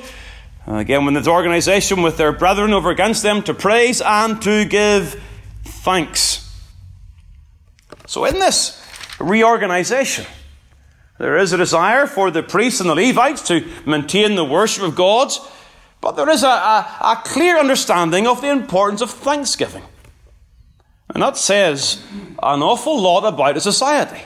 Again, 0.68 1.06
when 1.06 1.14
there's 1.14 1.28
organization 1.28 2.02
with 2.02 2.18
their 2.18 2.32
brethren 2.32 2.74
over 2.74 2.90
against 2.90 3.24
them 3.24 3.42
to 3.44 3.54
praise 3.54 4.02
and 4.02 4.42
to 4.42 4.66
give 4.66 5.22
thanks. 5.64 6.41
So, 8.12 8.26
in 8.26 8.40
this 8.40 8.78
reorganization, 9.22 10.26
there 11.18 11.38
is 11.38 11.54
a 11.54 11.58
desire 11.58 12.06
for 12.08 12.30
the 12.30 12.44
priests 12.44 12.82
and 12.82 12.90
the 12.90 12.94
Levites 12.94 13.42
to 13.44 13.66
maintain 13.86 14.36
the 14.36 14.44
worship 14.44 14.84
of 14.84 14.96
God, 14.96 15.32
but 16.02 16.18
there 16.18 16.30
is 16.30 16.44
a, 16.44 16.50
a, 16.50 16.98
a 17.00 17.22
clear 17.24 17.58
understanding 17.58 18.28
of 18.28 18.42
the 18.42 18.52
importance 18.52 19.00
of 19.00 19.12
thanksgiving. 19.12 19.84
And 21.14 21.24
that 21.24 21.38
says 21.38 22.04
an 22.44 22.62
awful 22.62 23.00
lot 23.00 23.24
about 23.24 23.56
a 23.56 23.62
society. 23.62 24.26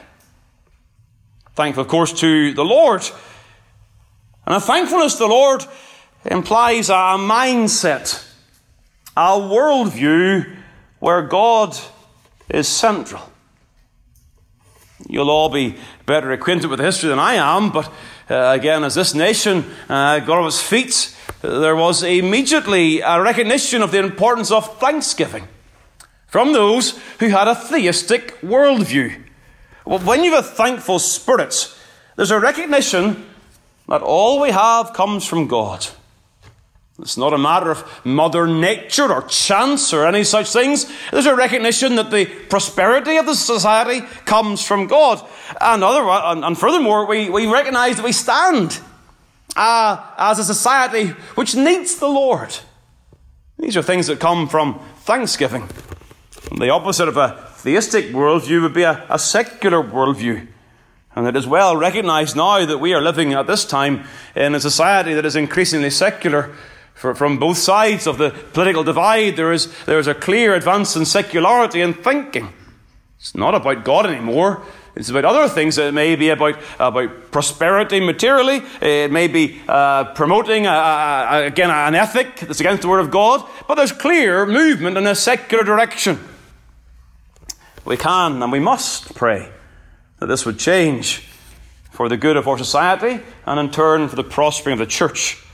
Thankful, 1.53 1.83
of 1.83 1.87
course, 1.87 2.11
to 2.21 2.55
the 2.55 2.65
Lord. 2.65 3.03
And 4.47 4.55
a 4.55 4.61
thankfulness 4.61 5.13
to 5.13 5.19
the 5.19 5.27
Lord 5.27 5.63
implies 6.25 6.89
a 6.89 7.19
mindset, 7.19 8.27
a 9.15 9.37
worldview 9.37 10.55
where 10.97 11.21
God 11.21 11.77
is 12.49 12.67
central. 12.67 13.21
You'll 15.07 15.29
all 15.29 15.49
be 15.49 15.75
better 16.05 16.31
acquainted 16.31 16.69
with 16.69 16.79
the 16.79 16.85
history 16.85 17.09
than 17.09 17.19
I 17.19 17.35
am, 17.35 17.71
but 17.71 17.91
uh, 18.29 18.51
again, 18.53 18.83
as 18.83 18.95
this 18.95 19.13
nation 19.13 19.65
uh, 19.89 20.19
got 20.19 20.39
on 20.39 20.47
its 20.47 20.61
feet, 20.61 21.15
there 21.41 21.75
was 21.75 22.01
immediately 22.01 23.01
a 23.01 23.21
recognition 23.21 23.81
of 23.81 23.91
the 23.91 23.99
importance 23.99 24.51
of 24.51 24.79
thanksgiving 24.79 25.47
from 26.27 26.53
those 26.53 26.97
who 27.19 27.27
had 27.27 27.47
a 27.47 27.55
theistic 27.55 28.39
worldview. 28.41 29.21
Well, 29.85 29.99
when 29.99 30.23
you 30.23 30.33
have 30.33 30.45
a 30.45 30.47
thankful 30.47 30.99
spirit, 30.99 31.73
there's 32.15 32.31
a 32.31 32.39
recognition 32.39 33.25
that 33.87 34.01
all 34.01 34.41
we 34.41 34.51
have 34.51 34.93
comes 34.93 35.25
from 35.25 35.47
God. 35.47 35.87
It's 36.99 37.17
not 37.17 37.33
a 37.33 37.37
matter 37.37 37.71
of 37.71 38.05
mother 38.05 38.47
nature 38.47 39.11
or 39.11 39.23
chance 39.23 39.91
or 39.91 40.05
any 40.05 40.23
such 40.23 40.51
things. 40.53 40.85
There's 41.11 41.25
a 41.25 41.35
recognition 41.35 41.95
that 41.97 42.09
the 42.09 42.25
prosperity 42.25 43.17
of 43.17 43.25
the 43.25 43.35
society 43.35 44.01
comes 44.25 44.65
from 44.65 44.87
God. 44.87 45.25
And, 45.59 45.83
other, 45.83 46.03
and 46.03 46.57
furthermore, 46.57 47.05
we, 47.05 47.29
we 47.29 47.47
recognize 47.47 47.97
that 47.97 48.05
we 48.05 48.13
stand 48.13 48.79
uh, 49.57 50.05
as 50.17 50.39
a 50.39 50.45
society 50.45 51.07
which 51.35 51.55
needs 51.55 51.97
the 51.97 52.07
Lord. 52.07 52.55
These 53.59 53.75
are 53.75 53.83
things 53.83 54.07
that 54.07 54.21
come 54.21 54.47
from 54.47 54.79
thanksgiving. 54.99 55.67
The 56.57 56.69
opposite 56.69 57.09
of 57.09 57.17
a 57.17 57.51
theistic 57.57 58.05
worldview 58.07 58.61
would 58.61 58.73
be 58.73 58.83
a, 58.83 59.05
a 59.09 59.19
secular 59.19 59.83
worldview. 59.83 60.47
And 61.15 61.27
it 61.27 61.35
is 61.35 61.47
well 61.47 61.75
recognized 61.75 62.35
now 62.35 62.65
that 62.65 62.77
we 62.77 62.93
are 62.93 63.01
living 63.01 63.33
at 63.33 63.47
this 63.47 63.65
time 63.65 64.03
in 64.35 64.53
a 64.55 64.59
society 64.59 65.13
that 65.13 65.25
is 65.25 65.35
increasingly 65.35 65.89
secular. 65.89 66.53
From 66.95 67.37
both 67.39 67.57
sides 67.57 68.07
of 68.07 68.17
the 68.17 68.31
political 68.31 68.83
divide, 68.83 69.35
there 69.35 69.51
is, 69.51 69.71
there 69.83 69.99
is 69.99 70.07
a 70.07 70.15
clear 70.15 70.55
advance 70.55 70.95
in 70.95 71.05
secularity 71.05 71.81
and 71.81 71.95
thinking. 71.95 72.53
It's 73.19 73.35
not 73.35 73.53
about 73.53 73.83
God 73.83 74.05
anymore. 74.05 74.63
It's 74.95 75.09
about 75.09 75.25
other 75.25 75.49
things. 75.49 75.77
It 75.77 75.93
may 75.93 76.15
be 76.15 76.29
about, 76.29 76.57
about 76.79 77.31
prosperity 77.31 77.99
materially. 77.99 78.61
It 78.81 79.11
may 79.11 79.27
be 79.27 79.61
uh, 79.67 80.05
promoting, 80.13 80.67
a, 80.67 80.69
a, 80.69 81.45
again, 81.47 81.69
an 81.69 81.95
ethic 81.95 82.39
that's 82.39 82.61
against 82.61 82.81
the 82.81 82.87
Word 82.87 83.01
of 83.01 83.11
God. 83.11 83.45
But 83.67 83.75
there's 83.75 83.91
clear 83.91 84.45
movement 84.45 84.97
in 84.97 85.05
a 85.05 85.15
secular 85.15 85.65
direction. 85.65 86.17
We 87.83 87.97
can 87.97 88.41
and 88.41 88.51
we 88.51 88.59
must 88.59 89.13
pray 89.15 89.51
that 90.19 90.27
this 90.27 90.45
would 90.45 90.57
change 90.57 91.27
for 91.91 92.07
the 92.07 92.17
good 92.17 92.37
of 92.37 92.47
our 92.47 92.57
society 92.57 93.21
and 93.45 93.59
in 93.59 93.71
turn 93.71 94.07
for 94.07 94.15
the 94.15 94.23
prospering 94.23 94.73
of 94.73 94.79
the 94.79 94.85
church. 94.85 95.44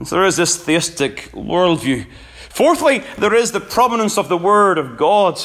And 0.00 0.08
so 0.08 0.16
there 0.16 0.24
is 0.24 0.36
this 0.36 0.56
theistic 0.56 1.30
worldview. 1.32 2.06
Fourthly, 2.48 3.04
there 3.18 3.34
is 3.34 3.52
the 3.52 3.60
prominence 3.60 4.16
of 4.18 4.28
the 4.28 4.36
Word 4.36 4.78
of 4.78 4.96
God. 4.96 5.38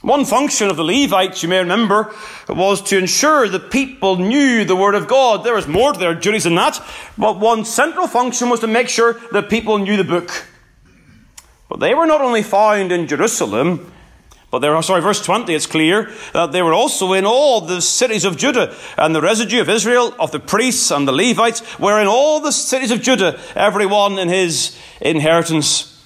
One 0.00 0.24
function 0.24 0.68
of 0.68 0.76
the 0.76 0.84
Levites, 0.84 1.42
you 1.42 1.48
may 1.50 1.58
remember, 1.58 2.14
was 2.48 2.82
to 2.84 2.98
ensure 2.98 3.48
that 3.48 3.70
people 3.70 4.16
knew 4.16 4.64
the 4.64 4.74
Word 4.74 4.94
of 4.94 5.06
God. 5.08 5.44
There 5.44 5.54
was 5.54 5.68
more 5.68 5.92
to 5.92 5.98
their 5.98 6.14
duties 6.14 6.44
than 6.44 6.54
that, 6.56 6.82
but 7.18 7.38
one 7.38 7.66
central 7.66 8.06
function 8.06 8.48
was 8.48 8.60
to 8.60 8.66
make 8.66 8.88
sure 8.88 9.20
that 9.32 9.50
people 9.50 9.78
knew 9.78 9.98
the 9.98 10.04
book. 10.04 10.46
But 11.68 11.80
they 11.80 11.94
were 11.94 12.06
not 12.06 12.22
only 12.22 12.42
found 12.42 12.92
in 12.92 13.06
Jerusalem, 13.06 13.92
but 14.54 14.60
there, 14.60 14.76
are, 14.76 14.84
sorry, 14.84 15.00
verse 15.00 15.20
20, 15.20 15.52
it's 15.52 15.66
clear 15.66 16.12
that 16.32 16.52
they 16.52 16.62
were 16.62 16.72
also 16.72 17.12
in 17.12 17.26
all 17.26 17.60
the 17.60 17.82
cities 17.82 18.24
of 18.24 18.36
Judah, 18.36 18.72
and 18.96 19.12
the 19.12 19.20
residue 19.20 19.60
of 19.60 19.68
Israel, 19.68 20.14
of 20.16 20.30
the 20.30 20.38
priests 20.38 20.92
and 20.92 21.08
the 21.08 21.12
Levites, 21.12 21.76
were 21.80 22.00
in 22.00 22.06
all 22.06 22.38
the 22.38 22.52
cities 22.52 22.92
of 22.92 23.02
Judah, 23.02 23.36
everyone 23.56 24.16
in 24.16 24.28
his 24.28 24.78
inheritance. 25.00 26.00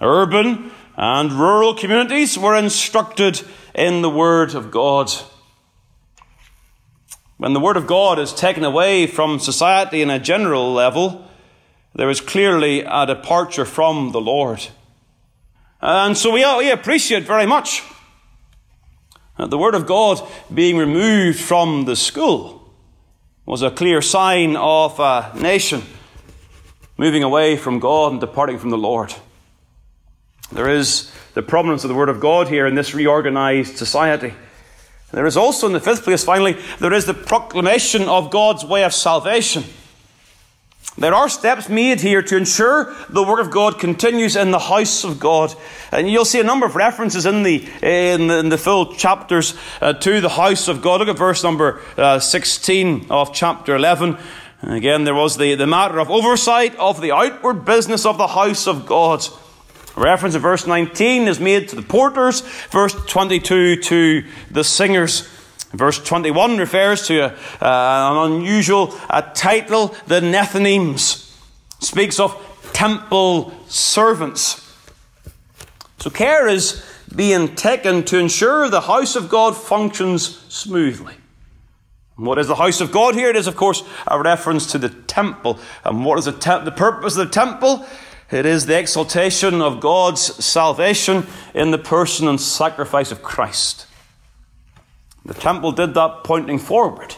Urban 0.00 0.72
and 0.96 1.30
rural 1.30 1.74
communities 1.74 2.36
were 2.36 2.56
instructed 2.56 3.40
in 3.72 4.02
the 4.02 4.10
Word 4.10 4.56
of 4.56 4.72
God. 4.72 5.08
When 7.36 7.52
the 7.52 7.60
Word 7.60 7.76
of 7.76 7.86
God 7.86 8.18
is 8.18 8.34
taken 8.34 8.64
away 8.64 9.06
from 9.06 9.38
society 9.38 10.02
in 10.02 10.10
a 10.10 10.18
general 10.18 10.72
level, 10.72 11.30
there 11.94 12.10
is 12.10 12.20
clearly 12.20 12.80
a 12.80 13.06
departure 13.06 13.64
from 13.64 14.10
the 14.10 14.20
Lord. 14.20 14.66
Uh, 15.80 16.06
and 16.06 16.16
so 16.16 16.32
we, 16.32 16.44
we 16.58 16.70
appreciate 16.70 17.22
very 17.22 17.46
much 17.46 17.82
the 19.38 19.58
Word 19.58 19.76
of 19.76 19.86
God 19.86 20.20
being 20.52 20.76
removed 20.76 21.38
from 21.38 21.84
the 21.84 21.94
school 21.94 22.72
was 23.46 23.62
a 23.62 23.70
clear 23.70 24.02
sign 24.02 24.56
of 24.56 24.98
a 24.98 25.32
nation 25.36 25.82
moving 26.96 27.22
away 27.22 27.56
from 27.56 27.78
God 27.78 28.12
and 28.12 28.20
departing 28.20 28.58
from 28.58 28.70
the 28.70 28.78
Lord. 28.78 29.14
There 30.50 30.68
is 30.68 31.12
the 31.34 31.42
prominence 31.42 31.84
of 31.84 31.88
the 31.88 31.94
Word 31.94 32.08
of 32.08 32.18
God 32.18 32.48
here 32.48 32.66
in 32.66 32.74
this 32.74 32.92
reorganized 32.92 33.76
society. 33.76 34.34
There 35.12 35.26
is 35.26 35.36
also, 35.36 35.68
in 35.68 35.72
the 35.72 35.80
fifth 35.80 36.02
place, 36.02 36.24
finally, 36.24 36.56
there 36.80 36.92
is 36.92 37.06
the 37.06 37.14
proclamation 37.14 38.02
of 38.02 38.30
God's 38.30 38.64
way 38.64 38.82
of 38.82 38.92
salvation. 38.92 39.64
There 40.98 41.14
are 41.14 41.28
steps 41.28 41.68
made 41.68 42.00
here 42.00 42.22
to 42.22 42.36
ensure 42.36 42.92
the 43.08 43.22
Word 43.22 43.38
of 43.38 43.52
God 43.52 43.78
continues 43.78 44.34
in 44.34 44.50
the 44.50 44.58
house 44.58 45.04
of 45.04 45.20
God. 45.20 45.54
And 45.92 46.10
you'll 46.10 46.24
see 46.24 46.40
a 46.40 46.44
number 46.44 46.66
of 46.66 46.74
references 46.74 47.24
in 47.24 47.44
the, 47.44 47.68
in 47.82 48.26
the, 48.26 48.38
in 48.40 48.48
the 48.48 48.58
full 48.58 48.94
chapters 48.94 49.56
uh, 49.80 49.92
to 49.92 50.20
the 50.20 50.28
house 50.28 50.66
of 50.66 50.82
God. 50.82 50.98
Look 50.98 51.08
at 51.08 51.16
verse 51.16 51.44
number 51.44 51.80
uh, 51.96 52.18
16 52.18 53.06
of 53.10 53.32
chapter 53.32 53.76
11. 53.76 54.18
And 54.62 54.74
again, 54.74 55.04
there 55.04 55.14
was 55.14 55.36
the, 55.36 55.54
the 55.54 55.68
matter 55.68 56.00
of 56.00 56.10
oversight 56.10 56.74
of 56.76 57.00
the 57.00 57.12
outward 57.12 57.64
business 57.64 58.04
of 58.04 58.18
the 58.18 58.26
house 58.26 58.66
of 58.66 58.84
God. 58.84 59.24
Reference 59.96 60.34
in 60.34 60.40
verse 60.40 60.66
19 60.66 61.28
is 61.28 61.38
made 61.38 61.68
to 61.68 61.76
the 61.76 61.82
porters, 61.82 62.40
verse 62.70 62.94
22 63.06 63.82
to 63.82 64.24
the 64.50 64.64
singers. 64.64 65.28
Verse 65.72 66.02
21 66.02 66.56
refers 66.56 67.06
to 67.08 67.18
a, 67.18 67.26
uh, 67.60 68.24
an 68.26 68.32
unusual 68.32 68.88
title, 69.34 69.94
the 70.06 70.20
Nethinims. 70.20 71.30
Speaks 71.80 72.18
of 72.18 72.34
temple 72.72 73.54
servants. 73.68 74.64
So 75.98 76.10
care 76.10 76.48
is 76.48 76.84
being 77.14 77.54
taken 77.54 78.04
to 78.04 78.18
ensure 78.18 78.68
the 78.68 78.82
house 78.82 79.16
of 79.16 79.28
God 79.28 79.56
functions 79.56 80.38
smoothly. 80.48 81.14
And 82.16 82.26
what 82.26 82.38
is 82.38 82.48
the 82.48 82.56
house 82.56 82.80
of 82.80 82.90
God 82.90 83.14
here? 83.14 83.30
It 83.30 83.36
is, 83.36 83.46
of 83.46 83.56
course, 83.56 83.82
a 84.06 84.20
reference 84.20 84.70
to 84.72 84.78
the 84.78 84.88
temple. 84.88 85.58
And 85.84 86.04
what 86.04 86.18
is 86.18 86.24
the, 86.24 86.32
te- 86.32 86.64
the 86.64 86.72
purpose 86.72 87.16
of 87.16 87.26
the 87.26 87.32
temple? 87.32 87.86
It 88.30 88.44
is 88.44 88.66
the 88.66 88.78
exaltation 88.78 89.62
of 89.62 89.80
God's 89.80 90.20
salvation 90.44 91.26
in 91.54 91.70
the 91.70 91.78
person 91.78 92.28
and 92.28 92.40
sacrifice 92.40 93.10
of 93.10 93.22
Christ. 93.22 93.86
The 95.28 95.34
temple 95.34 95.72
did 95.72 95.92
that 95.94 96.24
pointing 96.24 96.58
forward. 96.58 97.14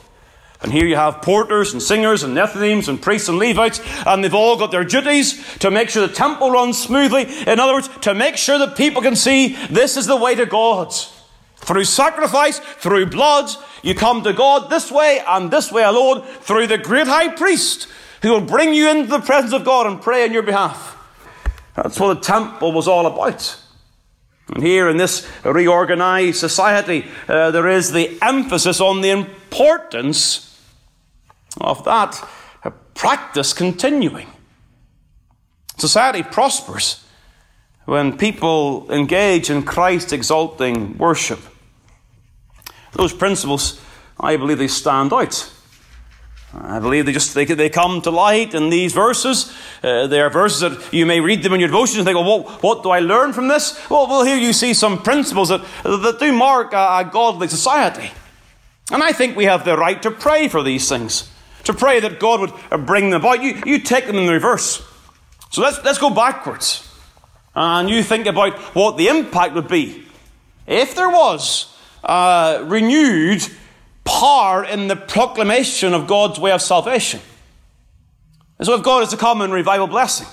And 0.62 0.72
here 0.72 0.84
you 0.84 0.96
have 0.96 1.22
porters 1.22 1.72
and 1.72 1.80
singers 1.80 2.22
and 2.22 2.36
Nethinims 2.36 2.88
and 2.88 3.00
priests 3.00 3.28
and 3.28 3.38
Levites, 3.38 3.80
and 4.04 4.22
they've 4.22 4.34
all 4.34 4.58
got 4.58 4.72
their 4.72 4.84
duties 4.84 5.56
to 5.58 5.70
make 5.70 5.88
sure 5.88 6.06
the 6.06 6.12
temple 6.12 6.50
runs 6.50 6.76
smoothly. 6.76 7.22
In 7.46 7.60
other 7.60 7.72
words, 7.72 7.88
to 8.02 8.12
make 8.12 8.36
sure 8.36 8.58
that 8.58 8.76
people 8.76 9.00
can 9.00 9.16
see 9.16 9.56
this 9.70 9.96
is 9.96 10.06
the 10.06 10.16
way 10.16 10.34
to 10.34 10.44
God. 10.44 10.92
Through 11.56 11.84
sacrifice, 11.84 12.58
through 12.58 13.06
blood, 13.06 13.48
you 13.82 13.94
come 13.94 14.22
to 14.24 14.32
God 14.32 14.70
this 14.70 14.90
way 14.90 15.22
and 15.26 15.50
this 15.50 15.70
way 15.70 15.84
alone, 15.84 16.22
through 16.22 16.66
the 16.66 16.78
great 16.78 17.06
high 17.06 17.28
priest 17.28 17.86
who 18.22 18.30
will 18.30 18.40
bring 18.40 18.74
you 18.74 18.90
into 18.90 19.08
the 19.08 19.20
presence 19.20 19.52
of 19.52 19.64
God 19.64 19.86
and 19.86 20.02
pray 20.02 20.24
on 20.24 20.32
your 20.32 20.42
behalf. 20.42 20.96
That's 21.76 21.98
what 21.98 22.14
the 22.14 22.20
temple 22.20 22.72
was 22.72 22.88
all 22.88 23.06
about. 23.06 23.56
And 24.52 24.64
here 24.64 24.88
in 24.88 24.96
this 24.96 25.28
reorganized 25.44 26.38
society, 26.38 27.06
uh, 27.28 27.50
there 27.50 27.68
is 27.68 27.92
the 27.92 28.18
emphasis 28.20 28.80
on 28.80 29.00
the 29.00 29.10
importance 29.10 30.60
of 31.60 31.84
that 31.84 32.28
uh, 32.64 32.70
practice 32.94 33.52
continuing. 33.52 34.26
Society 35.76 36.22
prospers 36.22 37.04
when 37.84 38.16
people 38.16 38.90
engage 38.90 39.50
in 39.50 39.62
Christ 39.62 40.12
exalting 40.12 40.98
worship. 40.98 41.40
Those 42.92 43.12
principles, 43.12 43.80
I 44.18 44.36
believe, 44.36 44.58
they 44.58 44.68
stand 44.68 45.12
out. 45.12 45.52
I 46.52 46.80
believe 46.80 47.06
they 47.06 47.12
just 47.12 47.34
they, 47.34 47.44
they 47.44 47.70
come 47.70 48.02
to 48.02 48.10
light 48.10 48.54
in 48.54 48.70
these 48.70 48.92
verses. 48.92 49.54
Uh, 49.82 50.08
they 50.08 50.20
are 50.20 50.30
verses 50.30 50.60
that 50.60 50.92
you 50.92 51.06
may 51.06 51.20
read 51.20 51.42
them 51.42 51.52
in 51.52 51.60
your 51.60 51.68
devotions 51.68 51.98
and 51.98 52.06
think, 52.06 52.16
well, 52.16 52.42
what, 52.42 52.62
what 52.62 52.82
do 52.82 52.90
I 52.90 52.98
learn 52.98 53.32
from 53.32 53.48
this? 53.48 53.78
Well, 53.88 54.08
well, 54.08 54.24
here 54.24 54.36
you 54.36 54.52
see 54.52 54.74
some 54.74 55.00
principles 55.00 55.50
that, 55.50 55.62
that 55.84 56.16
do 56.18 56.32
mark 56.32 56.72
a, 56.72 56.76
a 56.76 57.10
godly 57.10 57.46
society. 57.46 58.10
And 58.90 59.02
I 59.02 59.12
think 59.12 59.36
we 59.36 59.44
have 59.44 59.64
the 59.64 59.76
right 59.76 60.02
to 60.02 60.10
pray 60.10 60.48
for 60.48 60.64
these 60.64 60.88
things, 60.88 61.30
to 61.64 61.72
pray 61.72 62.00
that 62.00 62.18
God 62.18 62.40
would 62.40 62.86
bring 62.86 63.10
them 63.10 63.20
about. 63.20 63.42
You, 63.42 63.62
you 63.64 63.78
take 63.78 64.06
them 64.06 64.16
in 64.16 64.26
the 64.26 64.32
reverse. 64.32 64.82
So 65.50 65.62
let's, 65.62 65.82
let's 65.84 65.98
go 65.98 66.10
backwards. 66.10 66.88
And 67.54 67.88
you 67.88 68.02
think 68.02 68.26
about 68.26 68.58
what 68.74 68.96
the 68.96 69.06
impact 69.06 69.54
would 69.54 69.68
be 69.68 70.04
if 70.66 70.94
there 70.94 71.10
was 71.10 71.76
uh, 72.02 72.64
renewed 72.66 73.46
power 74.04 74.64
in 74.64 74.88
the 74.88 74.96
proclamation 74.96 75.94
of 75.94 76.06
God's 76.06 76.38
way 76.38 76.52
of 76.52 76.62
salvation. 76.62 77.20
And 78.58 78.66
so, 78.66 78.74
if 78.74 78.82
God 78.82 79.02
is 79.02 79.08
to 79.10 79.16
come 79.16 79.40
in 79.42 79.50
revival 79.50 79.86
blessing, 79.86 80.26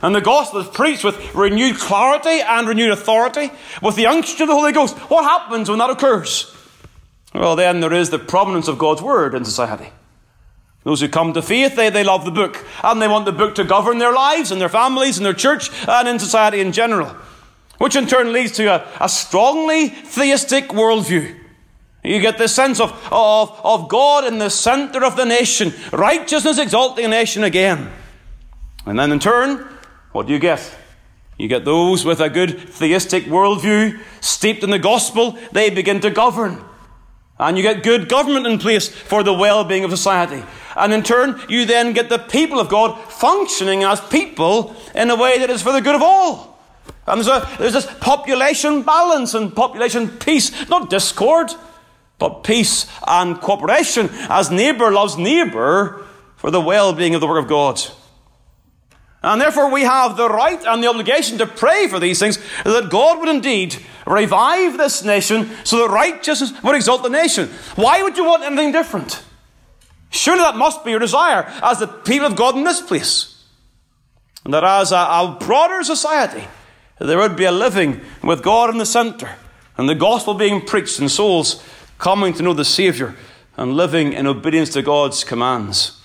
and 0.00 0.14
the 0.14 0.20
gospel 0.20 0.60
is 0.60 0.68
preached 0.68 1.04
with 1.04 1.34
renewed 1.34 1.76
clarity 1.76 2.40
and 2.40 2.68
renewed 2.68 2.92
authority, 2.92 3.50
with 3.82 3.96
the 3.96 4.06
unction 4.06 4.42
of 4.42 4.48
the 4.48 4.54
Holy 4.54 4.72
Ghost, 4.72 4.96
what 5.10 5.24
happens 5.24 5.68
when 5.68 5.78
that 5.78 5.90
occurs? 5.90 6.54
Well, 7.34 7.56
then 7.56 7.80
there 7.80 7.92
is 7.92 8.10
the 8.10 8.18
prominence 8.18 8.68
of 8.68 8.78
God's 8.78 9.02
word 9.02 9.34
in 9.34 9.44
society. 9.44 9.92
Those 10.84 11.00
who 11.00 11.08
come 11.08 11.34
to 11.34 11.42
faith, 11.42 11.76
they, 11.76 11.90
they 11.90 12.04
love 12.04 12.24
the 12.24 12.30
book, 12.30 12.64
and 12.82 13.02
they 13.02 13.08
want 13.08 13.26
the 13.26 13.32
book 13.32 13.54
to 13.56 13.64
govern 13.64 13.98
their 13.98 14.12
lives 14.12 14.50
and 14.50 14.60
their 14.60 14.68
families 14.68 15.18
and 15.18 15.26
their 15.26 15.34
church 15.34 15.70
and 15.86 16.08
in 16.08 16.18
society 16.18 16.60
in 16.60 16.72
general, 16.72 17.14
which 17.78 17.96
in 17.96 18.06
turn 18.06 18.32
leads 18.32 18.52
to 18.52 18.66
a, 18.66 18.88
a 19.00 19.08
strongly 19.08 19.88
theistic 19.88 20.68
worldview. 20.68 21.36
You 22.04 22.20
get 22.20 22.38
this 22.38 22.54
sense 22.54 22.80
of, 22.80 22.92
of, 23.10 23.60
of 23.64 23.88
God 23.88 24.24
in 24.24 24.38
the 24.38 24.50
center 24.50 25.04
of 25.04 25.16
the 25.16 25.24
nation, 25.24 25.72
righteousness 25.92 26.58
exalting 26.58 27.04
a 27.04 27.08
nation 27.08 27.44
again. 27.44 27.90
And 28.86 28.98
then 28.98 29.12
in 29.12 29.18
turn, 29.18 29.66
what 30.12 30.26
do 30.26 30.32
you 30.32 30.38
get? 30.38 30.76
You 31.36 31.48
get 31.48 31.64
those 31.64 32.04
with 32.04 32.20
a 32.20 32.30
good 32.30 32.58
theistic 32.58 33.24
worldview, 33.24 34.00
steeped 34.20 34.64
in 34.64 34.70
the 34.70 34.78
gospel, 34.78 35.38
they 35.52 35.70
begin 35.70 36.00
to 36.00 36.10
govern. 36.10 36.64
And 37.38 37.56
you 37.56 37.62
get 37.62 37.84
good 37.84 38.08
government 38.08 38.46
in 38.46 38.58
place 38.58 38.88
for 38.88 39.22
the 39.22 39.32
well 39.32 39.64
being 39.64 39.84
of 39.84 39.90
society. 39.90 40.42
And 40.76 40.92
in 40.92 41.02
turn, 41.02 41.40
you 41.48 41.64
then 41.66 41.92
get 41.92 42.08
the 42.08 42.18
people 42.18 42.58
of 42.58 42.68
God 42.68 42.98
functioning 43.10 43.84
as 43.84 44.00
people 44.00 44.74
in 44.94 45.10
a 45.10 45.16
way 45.16 45.38
that 45.38 45.50
is 45.50 45.62
for 45.62 45.72
the 45.72 45.80
good 45.80 45.94
of 45.94 46.02
all. 46.02 46.58
And 47.06 47.20
there's, 47.20 47.28
a, 47.28 47.48
there's 47.58 47.72
this 47.72 47.86
population 48.00 48.82
balance 48.82 49.34
and 49.34 49.54
population 49.54 50.08
peace, 50.08 50.68
not 50.68 50.90
discord, 50.90 51.52
but 52.18 52.42
peace 52.44 52.86
and 53.06 53.40
cooperation 53.40 54.08
as 54.28 54.50
neighbour 54.50 54.90
loves 54.90 55.16
neighbour 55.16 56.04
for 56.36 56.50
the 56.50 56.60
well 56.60 56.92
being 56.92 57.14
of 57.14 57.20
the 57.20 57.26
work 57.26 57.42
of 57.42 57.48
God. 57.48 57.80
And 59.22 59.40
therefore, 59.40 59.70
we 59.72 59.82
have 59.82 60.16
the 60.16 60.28
right 60.28 60.62
and 60.64 60.82
the 60.82 60.88
obligation 60.88 61.38
to 61.38 61.46
pray 61.46 61.88
for 61.88 61.98
these 61.98 62.20
things 62.20 62.38
that 62.64 62.88
God 62.88 63.18
would 63.18 63.28
indeed 63.28 63.76
revive 64.06 64.78
this 64.78 65.04
nation 65.04 65.50
so 65.64 65.78
that 65.78 65.92
righteousness 65.92 66.52
would 66.62 66.76
exalt 66.76 67.02
the 67.02 67.08
nation. 67.08 67.48
Why 67.74 68.02
would 68.02 68.16
you 68.16 68.24
want 68.24 68.44
anything 68.44 68.70
different? 68.70 69.24
Surely 70.10 70.40
that 70.40 70.56
must 70.56 70.84
be 70.84 70.92
your 70.92 71.00
desire 71.00 71.52
as 71.62 71.80
the 71.80 71.88
people 71.88 72.28
of 72.28 72.36
God 72.36 72.56
in 72.56 72.64
this 72.64 72.80
place. 72.80 73.44
And 74.44 74.54
that 74.54 74.64
as 74.64 74.92
a, 74.92 74.96
a 74.96 75.36
broader 75.40 75.82
society, 75.82 76.44
there 77.00 77.18
would 77.18 77.36
be 77.36 77.44
a 77.44 77.52
living 77.52 78.00
with 78.22 78.42
God 78.42 78.70
in 78.70 78.78
the 78.78 78.86
centre 78.86 79.34
and 79.76 79.88
the 79.88 79.94
gospel 79.94 80.34
being 80.34 80.64
preached 80.64 80.98
and 81.00 81.10
souls 81.10 81.62
coming 81.98 82.32
to 82.34 82.42
know 82.42 82.54
the 82.54 82.64
Saviour 82.64 83.14
and 83.56 83.74
living 83.74 84.12
in 84.12 84.26
obedience 84.26 84.70
to 84.70 84.82
God's 84.82 85.24
commands. 85.24 86.00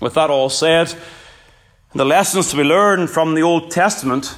With 0.00 0.14
that 0.14 0.30
all 0.30 0.48
said, 0.48 0.94
the 1.94 2.04
lessons 2.04 2.50
to 2.50 2.56
be 2.56 2.64
learned 2.64 3.10
from 3.10 3.34
the 3.34 3.42
Old 3.42 3.70
Testament 3.70 4.36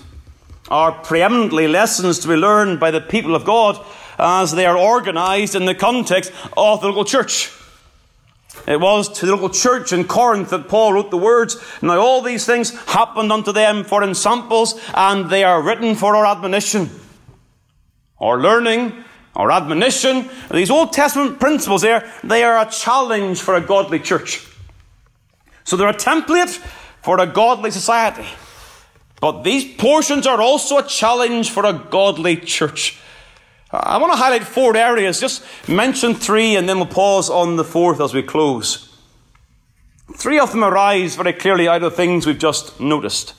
are 0.69 0.93
preeminently 0.93 1.69
lessons 1.69 2.19
to 2.19 2.29
be 2.29 2.35
learned 2.35 2.81
by 2.81 2.91
the 2.91 3.01
people 3.01 3.35
of 3.35 3.45
God 3.45 3.85
as 4.19 4.53
they 4.53 4.67
are 4.67 4.77
organized 4.77 5.55
in 5.55 5.67
the 5.67 5.75
context 5.75 6.33
of 6.57 6.81
the 6.81 6.89
local 6.89 7.05
church. 7.05 7.53
It 8.67 8.81
was 8.81 9.09
to 9.19 9.27
the 9.27 9.33
local 9.33 9.51
church 9.51 9.93
in 9.93 10.05
Corinth 10.05 10.51
that 10.51 10.69
Paul 10.69 10.95
wrote 10.95 11.11
the 11.11 11.17
words, 11.17 11.57
Now 11.83 11.99
all 11.99 12.23
these 12.23 12.47
things 12.47 12.71
happened 12.87 13.31
unto 13.31 13.53
them 13.53 13.85
for 13.85 14.03
ensamples, 14.03 14.81
and 14.95 15.29
they 15.29 15.45
are 15.45 15.63
written 15.63 15.95
for 15.95 16.17
our 16.17 16.27
admonition, 16.27 16.91
our 18.21 18.41
learning, 18.41 19.05
our 19.37 19.51
admonition. 19.51 20.29
These 20.51 20.71
Old 20.71 20.93
Testament 20.93 21.41
principles 21.41 21.83
there, 21.83 22.11
they 22.23 22.45
are 22.45 22.59
a 22.59 22.71
challenge 22.71 23.41
for 23.41 23.55
a 23.55 23.61
godly 23.61 23.99
church. 23.99 24.47
So 25.65 25.77
they're 25.77 25.89
a 25.89 25.95
template 25.95 26.61
for 27.03 27.19
a 27.21 27.27
godly 27.27 27.71
society. 27.71 28.27
But 29.21 29.43
these 29.43 29.75
portions 29.77 30.27
are 30.27 30.41
also 30.41 30.79
a 30.79 30.87
challenge 30.87 31.51
for 31.51 31.65
a 31.65 31.73
godly 31.73 32.37
church. 32.37 32.99
I 33.71 33.99
want 33.99 34.13
to 34.13 34.19
highlight 34.19 34.45
four 34.45 34.77
areas, 34.77 35.21
just 35.21 35.45
mention 35.69 36.15
three, 36.15 36.55
and 36.55 36.69
then 36.69 36.77
we'll 36.77 36.87
pause 36.87 37.29
on 37.29 37.57
the 37.57 37.65
fourth 37.65 38.01
as 38.01 38.15
we 38.15 38.23
close. 38.23 38.95
Three 40.17 40.39
of 40.39 40.53
them 40.53 40.63
arise 40.63 41.17
very 41.17 41.33
clearly 41.33 41.67
out 41.67 41.83
of 41.83 41.97
things 41.97 42.27
we've 42.27 42.39
just 42.39 42.79
noticed. 42.79 43.35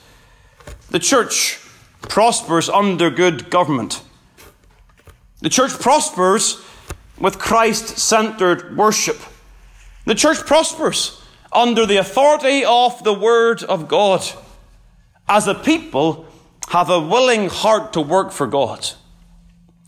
The 0.90 0.98
church 0.98 1.58
prospers 2.02 2.68
under 2.68 3.08
good 3.08 3.48
government. 3.48 4.02
The 5.40 5.50
church 5.50 5.72
prospers 5.72 6.62
with 7.18 7.38
Christ 7.38 7.98
centered 7.98 8.76
worship. 8.76 9.18
The 10.04 10.14
church 10.14 10.38
prospers 10.46 11.22
under 11.52 11.86
the 11.86 11.96
authority 11.96 12.64
of 12.64 13.02
the 13.04 13.14
Word 13.14 13.62
of 13.62 13.88
God, 13.88 14.24
as 15.28 15.46
a 15.46 15.54
people 15.54 16.26
have 16.68 16.90
a 16.90 17.00
willing 17.00 17.48
heart 17.48 17.92
to 17.94 18.00
work 18.00 18.32
for 18.32 18.46
God. 18.46 18.84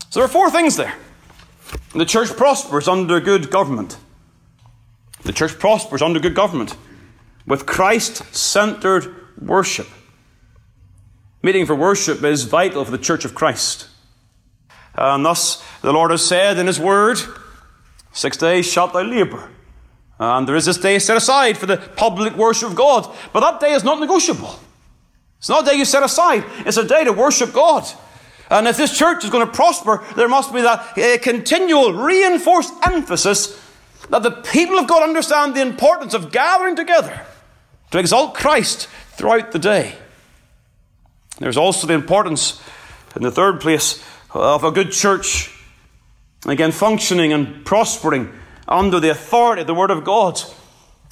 So 0.09 0.19
there 0.19 0.23
are 0.23 0.27
four 0.27 0.49
things 0.49 0.75
there. 0.75 0.95
The 1.93 2.05
church 2.05 2.29
prospers 2.29 2.87
under 2.87 3.19
good 3.19 3.51
government. 3.51 3.97
The 5.23 5.33
church 5.33 5.59
prospers 5.59 6.01
under 6.01 6.19
good 6.19 6.35
government 6.35 6.75
with 7.45 7.65
Christ 7.65 8.23
centered 8.33 9.15
worship. 9.39 9.87
Meeting 11.41 11.65
for 11.65 11.75
worship 11.75 12.23
is 12.23 12.43
vital 12.43 12.85
for 12.85 12.91
the 12.91 12.97
church 12.97 13.25
of 13.25 13.35
Christ. 13.35 13.87
And 14.99 15.25
thus, 15.25 15.63
the 15.81 15.93
Lord 15.93 16.11
has 16.11 16.25
said 16.25 16.57
in 16.57 16.67
His 16.67 16.79
Word, 16.79 17.19
Six 18.11 18.37
days 18.37 18.65
shalt 18.65 18.93
thou 18.93 19.03
labour 19.03 19.49
and 20.19 20.45
there 20.45 20.55
is 20.55 20.65
this 20.65 20.77
day 20.77 20.99
set 20.99 21.15
aside 21.15 21.57
for 21.57 21.65
the 21.65 21.77
public 21.77 22.35
worship 22.35 22.69
of 22.69 22.75
God. 22.75 23.09
But 23.31 23.39
that 23.39 23.61
day 23.61 23.71
is 23.71 23.85
not 23.85 23.99
negotiable. 23.99 24.59
It's 25.37 25.47
not 25.47 25.63
a 25.63 25.71
day 25.71 25.77
you 25.77 25.85
set 25.85 26.03
aside, 26.03 26.43
it's 26.65 26.75
a 26.75 26.85
day 26.85 27.05
to 27.05 27.13
worship 27.13 27.53
God. 27.53 27.87
And 28.49 28.67
if 28.67 28.75
this 28.75 28.97
church 28.97 29.23
is 29.23 29.29
going 29.29 29.45
to 29.45 29.53
prosper, 29.53 30.03
there 30.15 30.27
must 30.27 30.53
be 30.53 30.61
that 30.61 30.97
uh, 30.97 31.17
continual 31.21 31.93
reinforced 31.93 32.73
emphasis 32.85 33.57
that 34.09 34.23
the 34.23 34.31
people 34.31 34.79
of 34.79 34.87
God 34.87 35.03
understand 35.03 35.55
the 35.55 35.61
importance 35.61 36.13
of 36.13 36.31
gathering 36.31 36.75
together 36.75 37.25
to 37.91 37.99
exalt 37.99 38.33
Christ 38.33 38.87
throughout 39.11 39.51
the 39.51 39.59
day. 39.59 39.95
There's 41.37 41.57
also 41.57 41.87
the 41.87 41.93
importance, 41.93 42.59
in 43.15 43.21
the 43.21 43.31
third 43.31 43.61
place, 43.61 44.03
of 44.31 44.63
a 44.63 44.71
good 44.71 44.91
church, 44.91 45.51
again, 46.45 46.71
functioning 46.71 47.33
and 47.33 47.65
prospering 47.65 48.31
under 48.67 48.99
the 48.99 49.09
authority 49.09 49.61
of 49.61 49.67
the 49.67 49.73
Word 49.73 49.91
of 49.91 50.03
God. 50.03 50.41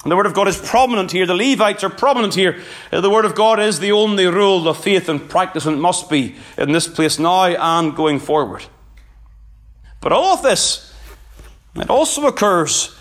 And 0.04 0.12
the 0.12 0.16
Word 0.16 0.26
of 0.26 0.34
God 0.34 0.46
is 0.46 0.56
prominent 0.56 1.10
here. 1.10 1.26
The 1.26 1.34
Levites 1.34 1.82
are 1.82 1.90
prominent 1.90 2.34
here. 2.34 2.62
The 2.92 3.10
Word 3.10 3.24
of 3.24 3.34
God 3.34 3.58
is 3.58 3.80
the 3.80 3.92
only 3.92 4.26
rule 4.26 4.68
of 4.68 4.82
faith 4.82 5.08
and 5.08 5.28
practice, 5.28 5.66
and 5.66 5.76
it 5.76 5.80
must 5.80 6.08
be 6.08 6.36
in 6.56 6.72
this 6.72 6.86
place 6.86 7.18
now 7.18 7.46
and 7.46 7.96
going 7.96 8.20
forward. 8.20 8.64
But 10.00 10.12
all 10.12 10.34
of 10.34 10.42
this, 10.42 10.94
it 11.74 11.90
also 11.90 12.26
occurs 12.26 12.96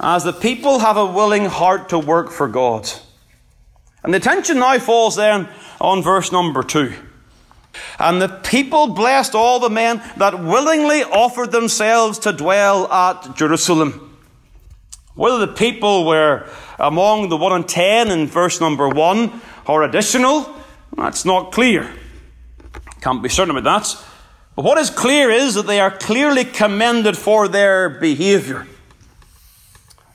as 0.00 0.24
the 0.24 0.32
people 0.32 0.80
have 0.80 0.96
a 0.96 1.06
willing 1.06 1.46
heart 1.46 1.88
to 1.90 1.98
work 1.98 2.30
for 2.30 2.48
God. 2.48 2.90
And 4.02 4.12
the 4.12 4.18
attention 4.18 4.58
now 4.58 4.78
falls 4.78 5.16
then 5.16 5.48
on 5.80 6.02
verse 6.02 6.32
number 6.32 6.62
two. 6.62 6.92
And 7.98 8.20
the 8.20 8.28
people 8.28 8.88
blessed 8.88 9.34
all 9.34 9.58
the 9.58 9.70
men 9.70 10.02
that 10.16 10.42
willingly 10.42 11.02
offered 11.02 11.52
themselves 11.52 12.18
to 12.20 12.32
dwell 12.32 12.90
at 12.92 13.36
Jerusalem. 13.36 14.16
Whether 15.14 15.46
the 15.46 15.52
people 15.52 16.06
were 16.06 16.46
among 16.78 17.30
the 17.30 17.36
one 17.36 17.52
and 17.52 17.68
ten 17.68 18.10
in 18.10 18.26
verse 18.26 18.60
number 18.60 18.88
one 18.88 19.40
or 19.66 19.82
additional, 19.82 20.54
that's 20.94 21.24
not 21.24 21.52
clear. 21.52 21.90
Can't 23.00 23.22
be 23.22 23.28
certain 23.28 23.56
about 23.56 23.64
that. 23.82 24.04
But 24.54 24.64
what 24.64 24.78
is 24.78 24.90
clear 24.90 25.30
is 25.30 25.54
that 25.54 25.66
they 25.66 25.80
are 25.80 25.90
clearly 25.90 26.44
commended 26.44 27.16
for 27.16 27.48
their 27.48 27.88
behavior. 27.88 28.66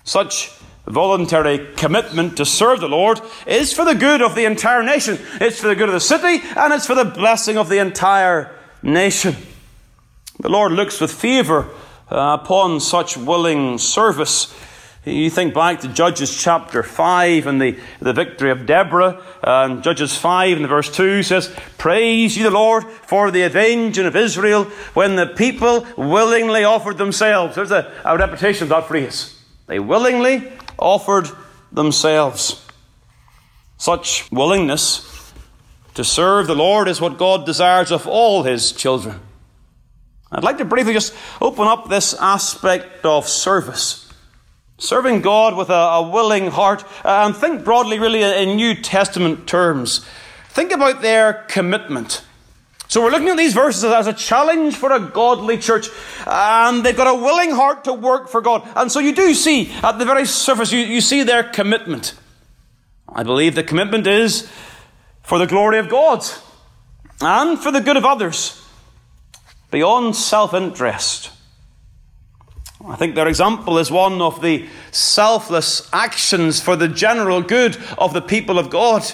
Such 0.03 0.51
voluntary 0.85 1.73
commitment 1.75 2.37
to 2.37 2.45
serve 2.45 2.79
the 2.79 2.87
Lord 2.87 3.21
is 3.45 3.73
for 3.73 3.85
the 3.85 3.95
good 3.95 4.21
of 4.21 4.35
the 4.35 4.45
entire 4.45 4.83
nation. 4.83 5.19
It's 5.39 5.59
for 5.59 5.67
the 5.67 5.75
good 5.75 5.89
of 5.89 5.93
the 5.93 5.99
city 5.99 6.45
and 6.55 6.73
it's 6.73 6.87
for 6.87 6.95
the 6.95 7.05
blessing 7.05 7.57
of 7.57 7.69
the 7.69 7.79
entire 7.79 8.55
nation. 8.81 9.35
The 10.39 10.49
Lord 10.49 10.71
looks 10.71 10.99
with 10.99 11.11
favour 11.11 11.69
uh, 12.09 12.37
upon 12.41 12.79
such 12.79 13.15
willing 13.15 13.77
service 13.77 14.53
You 15.03 15.31
think 15.31 15.55
back 15.55 15.79
to 15.79 15.87
Judges 15.87 16.39
chapter 16.39 16.83
5 16.83 17.47
and 17.47 17.59
the, 17.59 17.79
the 17.99 18.13
victory 18.13 18.51
of 18.51 18.67
Deborah. 18.67 19.19
And 19.41 19.81
Judges 19.81 20.15
5 20.15 20.57
and 20.57 20.67
verse 20.67 20.95
2 20.95 21.23
says, 21.23 21.51
Praise 21.79 22.37
ye 22.37 22.43
the 22.43 22.51
Lord 22.51 22.83
for 22.83 23.31
the 23.31 23.41
avenging 23.41 24.05
of 24.05 24.15
Israel 24.15 24.65
when 24.93 25.15
the 25.15 25.25
people 25.25 25.87
willingly 25.97 26.63
offered 26.63 26.99
themselves. 26.99 27.55
There's 27.55 27.71
a, 27.71 27.91
a 28.05 28.15
repetition 28.15 28.65
of 28.65 28.69
that 28.69 28.87
phrase. 28.87 29.35
They 29.65 29.79
willingly 29.79 30.51
offered 30.81 31.29
themselves. 31.71 32.65
Such 33.77 34.29
willingness 34.31 35.33
to 35.93 36.03
serve 36.03 36.47
the 36.47 36.55
Lord 36.55 36.87
is 36.87 37.01
what 37.01 37.17
God 37.17 37.45
desires 37.45 37.91
of 37.91 38.07
all 38.07 38.43
his 38.43 38.71
children. 38.71 39.19
I'd 40.31 40.43
like 40.43 40.57
to 40.59 40.65
briefly 40.65 40.93
just 40.93 41.13
open 41.41 41.67
up 41.67 41.89
this 41.89 42.13
aspect 42.13 43.05
of 43.05 43.27
service. 43.27 44.11
Serving 44.77 45.21
God 45.21 45.55
with 45.57 45.69
a, 45.69 45.73
a 45.73 46.09
willing 46.09 46.47
heart, 46.47 46.83
uh, 47.05 47.25
and 47.25 47.35
think 47.35 47.63
broadly, 47.63 47.99
really, 47.99 48.23
in 48.23 48.55
New 48.55 48.73
Testament 48.73 49.45
terms. 49.45 50.05
Think 50.49 50.71
about 50.71 51.01
their 51.01 51.45
commitment. 51.49 52.23
So 52.91 53.01
we're 53.01 53.11
looking 53.11 53.29
at 53.29 53.37
these 53.37 53.53
verses 53.53 53.85
as 53.85 54.07
a 54.07 54.11
challenge 54.11 54.75
for 54.75 54.91
a 54.91 54.99
godly 54.99 55.57
church, 55.57 55.87
and 56.27 56.83
they've 56.83 56.93
got 56.95 57.07
a 57.07 57.15
willing 57.15 57.51
heart 57.51 57.85
to 57.85 57.93
work 57.93 58.27
for 58.27 58.41
God. 58.41 58.67
And 58.75 58.91
so 58.91 58.99
you 58.99 59.15
do 59.15 59.33
see, 59.33 59.71
at 59.81 59.97
the 59.97 60.03
very 60.03 60.25
surface, 60.25 60.73
you, 60.73 60.79
you 60.79 60.99
see 60.99 61.23
their 61.23 61.41
commitment. 61.41 62.15
I 63.07 63.23
believe 63.23 63.55
the 63.55 63.63
commitment 63.63 64.07
is 64.07 64.51
for 65.23 65.39
the 65.39 65.47
glory 65.47 65.79
of 65.79 65.87
God 65.87 66.25
and 67.21 67.57
for 67.57 67.71
the 67.71 67.79
good 67.79 67.95
of 67.95 68.03
others, 68.03 68.61
beyond 69.71 70.13
self 70.13 70.53
interest. 70.53 71.31
I 72.85 72.97
think 72.97 73.15
their 73.15 73.29
example 73.29 73.77
is 73.77 73.89
one 73.89 74.21
of 74.21 74.41
the 74.41 74.67
selfless 74.91 75.89
actions 75.93 76.59
for 76.59 76.75
the 76.75 76.89
general 76.89 77.41
good 77.41 77.77
of 77.97 78.13
the 78.13 78.21
people 78.21 78.59
of 78.59 78.69
God. 78.69 79.09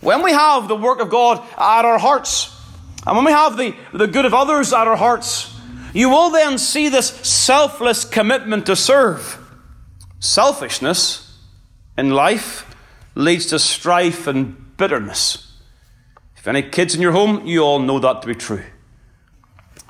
When 0.00 0.22
we 0.22 0.32
have 0.32 0.68
the 0.68 0.76
work 0.76 1.00
of 1.00 1.10
God 1.10 1.46
at 1.56 1.84
our 1.84 1.98
hearts, 1.98 2.56
and 3.06 3.16
when 3.16 3.24
we 3.24 3.32
have 3.32 3.56
the, 3.56 3.74
the 3.92 4.06
good 4.06 4.24
of 4.24 4.34
others 4.34 4.72
at 4.72 4.86
our 4.86 4.96
hearts, 4.96 5.54
you 5.92 6.08
will 6.08 6.30
then 6.30 6.58
see 6.58 6.88
this 6.88 7.08
selfless 7.08 8.04
commitment 8.04 8.66
to 8.66 8.76
serve. 8.76 9.38
Selfishness 10.20 11.38
in 11.96 12.10
life 12.10 12.66
leads 13.14 13.46
to 13.46 13.58
strife 13.58 14.26
and 14.26 14.76
bitterness. 14.76 15.52
If 16.36 16.48
any 16.48 16.62
kids 16.62 16.94
in 16.94 17.02
your 17.02 17.12
home, 17.12 17.46
you 17.46 17.60
all 17.62 17.78
know 17.78 17.98
that 17.98 18.22
to 18.22 18.28
be 18.28 18.34
true. 18.34 18.64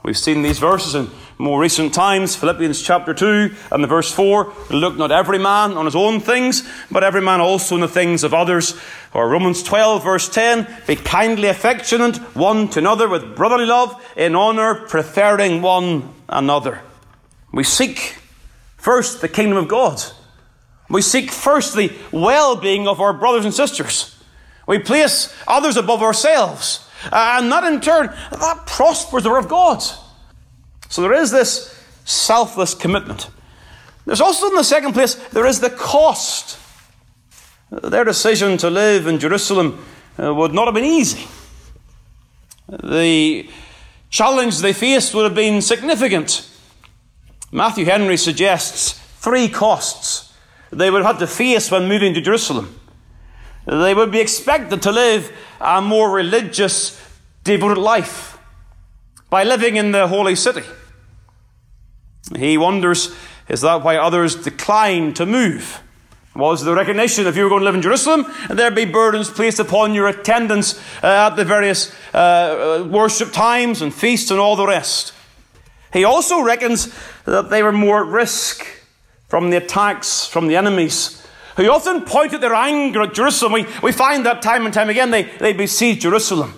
We've 0.02 0.16
seen 0.16 0.42
these 0.42 0.58
verses 0.58 0.94
in 0.94 1.10
more 1.36 1.60
recent 1.60 1.92
times, 1.92 2.34
Philippians 2.34 2.80
chapter 2.80 3.12
2 3.12 3.54
and 3.70 3.84
the 3.84 3.88
verse 3.88 4.10
4. 4.12 4.52
Look 4.70 4.96
not 4.96 5.12
every 5.12 5.38
man 5.38 5.72
on 5.72 5.84
his 5.84 5.94
own 5.94 6.20
things, 6.20 6.66
but 6.90 7.04
every 7.04 7.20
man 7.20 7.40
also 7.40 7.74
on 7.74 7.82
the 7.82 7.88
things 7.88 8.24
of 8.24 8.32
others. 8.32 8.80
Or 9.12 9.28
Romans 9.28 9.62
12 9.62 10.04
verse 10.04 10.28
10, 10.28 10.68
be 10.86 10.96
kindly 10.96 11.48
affectionate 11.48 12.16
one 12.36 12.68
to 12.68 12.78
another 12.78 13.08
with 13.08 13.34
brotherly 13.34 13.66
love, 13.66 14.00
in 14.16 14.36
honour, 14.36 14.86
preferring 14.86 15.62
one 15.62 16.14
another. 16.28 16.82
We 17.52 17.64
seek 17.64 18.16
first 18.76 19.20
the 19.20 19.28
kingdom 19.28 19.58
of 19.58 19.68
God. 19.68 20.00
We 20.88 21.02
seek 21.02 21.30
first 21.30 21.74
the 21.74 21.92
well-being 22.12 22.86
of 22.86 23.00
our 23.00 23.12
brothers 23.12 23.44
and 23.44 23.54
sisters. 23.54 24.16
We 24.66 24.78
place 24.78 25.34
others 25.48 25.76
above 25.76 26.02
ourselves. 26.02 26.88
And 27.10 27.50
that 27.50 27.64
in 27.64 27.80
turn, 27.80 28.14
that 28.30 28.66
prospers 28.66 29.24
the 29.24 29.30
work 29.30 29.44
of 29.44 29.50
God. 29.50 29.82
So 30.88 31.02
there 31.02 31.14
is 31.14 31.30
this 31.30 31.76
selfless 32.04 32.74
commitment. 32.74 33.30
There's 34.06 34.20
also, 34.20 34.48
in 34.48 34.54
the 34.54 34.64
second 34.64 34.92
place, 34.92 35.14
there 35.30 35.46
is 35.46 35.60
the 35.60 35.70
cost. 35.70 36.58
Their 37.70 38.04
decision 38.04 38.56
to 38.58 38.70
live 38.70 39.06
in 39.06 39.18
Jerusalem 39.18 39.84
uh, 40.18 40.34
would 40.34 40.52
not 40.52 40.66
have 40.66 40.74
been 40.74 40.84
easy. 40.84 41.26
The 42.68 43.48
challenge 44.10 44.58
they 44.58 44.72
faced 44.72 45.14
would 45.14 45.24
have 45.24 45.34
been 45.34 45.62
significant. 45.62 46.48
Matthew 47.52 47.84
Henry 47.84 48.16
suggests 48.16 48.92
three 48.92 49.48
costs 49.48 50.32
they 50.70 50.90
would 50.90 51.02
have 51.02 51.16
had 51.16 51.20
to 51.20 51.26
face 51.26 51.70
when 51.70 51.88
moving 51.88 52.14
to 52.14 52.20
Jerusalem. 52.20 52.78
They 53.66 53.94
would 53.94 54.10
be 54.10 54.20
expected 54.20 54.82
to 54.82 54.92
live 54.92 55.32
a 55.60 55.82
more 55.82 56.10
religious, 56.10 57.00
devoted 57.44 57.78
life 57.78 58.38
by 59.28 59.44
living 59.44 59.76
in 59.76 59.92
the 59.92 60.08
holy 60.08 60.36
city. 60.36 60.62
He 62.36 62.56
wonders 62.56 63.14
is 63.48 63.62
that 63.62 63.82
why 63.82 63.96
others 63.96 64.36
declined 64.36 65.16
to 65.16 65.26
move? 65.26 65.82
Was 66.34 66.64
the 66.64 66.74
recognition 66.74 67.26
if 67.26 67.36
you 67.36 67.42
were 67.42 67.48
going 67.48 67.60
to 67.60 67.64
live 67.64 67.74
in 67.74 67.82
Jerusalem, 67.82 68.24
there'd 68.48 68.74
be 68.74 68.84
burdens 68.84 69.28
placed 69.28 69.58
upon 69.58 69.94
your 69.94 70.06
attendance 70.06 70.78
uh, 71.02 71.28
at 71.28 71.36
the 71.36 71.44
various 71.44 71.92
uh, 72.14 72.18
uh, 72.82 72.88
worship 72.88 73.32
times 73.32 73.82
and 73.82 73.92
feasts 73.92 74.30
and 74.30 74.38
all 74.38 74.54
the 74.54 74.66
rest? 74.66 75.12
He 75.92 76.04
also 76.04 76.40
reckons 76.40 76.94
that 77.24 77.50
they 77.50 77.64
were 77.64 77.72
more 77.72 78.04
at 78.04 78.12
risk 78.12 78.64
from 79.28 79.50
the 79.50 79.56
attacks 79.56 80.26
from 80.26 80.46
the 80.46 80.56
enemies 80.56 81.26
who 81.56 81.68
often 81.68 82.02
pointed 82.02 82.40
their 82.40 82.54
anger 82.54 83.02
at 83.02 83.14
Jerusalem. 83.14 83.52
We, 83.52 83.66
we 83.82 83.92
find 83.92 84.24
that 84.24 84.40
time 84.40 84.64
and 84.64 84.72
time 84.72 84.88
again 84.88 85.10
they, 85.10 85.24
they 85.24 85.52
besieged 85.52 86.02
Jerusalem. 86.02 86.54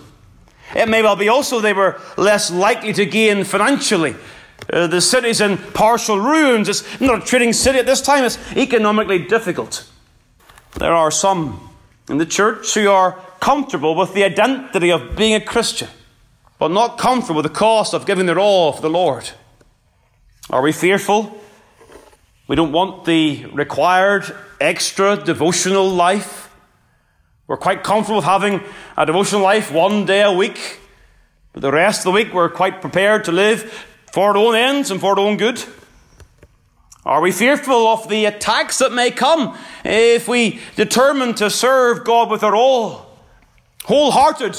It 0.75 0.87
may 0.87 1.01
well 1.01 1.15
be 1.15 1.29
also 1.29 1.59
they 1.59 1.73
were 1.73 1.99
less 2.15 2.51
likely 2.51 2.93
to 2.93 3.05
gain 3.05 3.43
financially 3.43 4.15
uh, 4.71 4.87
the 4.87 5.01
city's 5.01 5.41
in 5.41 5.57
partial 5.57 6.19
ruins. 6.19 6.69
It's 6.69 7.01
not 7.01 7.23
a 7.23 7.25
trading 7.25 7.53
city 7.53 7.79
at 7.79 7.85
this 7.85 8.01
time. 8.01 8.23
It's 8.23 8.37
economically 8.55 9.19
difficult. 9.19 9.89
There 10.75 10.93
are 10.93 11.11
some 11.11 11.69
in 12.09 12.17
the 12.17 12.25
church 12.25 12.73
who 12.73 12.89
are 12.89 13.19
comfortable 13.39 13.95
with 13.95 14.13
the 14.13 14.23
identity 14.23 14.91
of 14.91 15.15
being 15.15 15.35
a 15.35 15.41
Christian, 15.41 15.89
but 16.59 16.71
not 16.71 16.97
comfortable 16.97 17.41
with 17.41 17.51
the 17.51 17.57
cost 17.57 17.93
of 17.93 18.05
giving 18.05 18.25
their 18.25 18.39
all 18.39 18.71
for 18.71 18.81
the 18.81 18.89
Lord. 18.89 19.29
Are 20.49 20.61
we 20.61 20.71
fearful? 20.71 21.39
We 22.47 22.55
don't 22.55 22.71
want 22.71 23.05
the 23.05 23.45
required 23.53 24.25
extra 24.59 25.17
devotional 25.17 25.89
life. 25.89 26.53
We're 27.47 27.57
quite 27.57 27.83
comfortable 27.83 28.17
with 28.17 28.25
having 28.25 28.61
a 28.97 29.05
devotional 29.05 29.41
life 29.41 29.71
one 29.71 30.05
day 30.05 30.21
a 30.21 30.31
week. 30.31 30.79
But 31.51 31.61
the 31.61 31.71
rest 31.71 31.99
of 31.99 32.05
the 32.05 32.11
week, 32.11 32.33
we're 32.33 32.49
quite 32.49 32.81
prepared 32.81 33.25
to 33.25 33.31
live 33.31 33.87
for 34.13 34.29
our 34.29 34.37
own 34.37 34.53
ends 34.53 34.91
and 34.91 35.01
for 35.01 35.17
our 35.17 35.19
own 35.19 35.37
good? 35.37 35.63
Are 37.03 37.19
we 37.19 37.31
fearful 37.31 37.87
of 37.87 38.07
the 38.09 38.25
attacks 38.25 38.77
that 38.77 38.91
may 38.91 39.09
come 39.09 39.57
if 39.83 40.27
we 40.27 40.59
determine 40.75 41.33
to 41.35 41.49
serve 41.49 42.05
God 42.05 42.29
with 42.29 42.43
our 42.43 42.55
all? 42.55 43.17
Wholehearted 43.85 44.55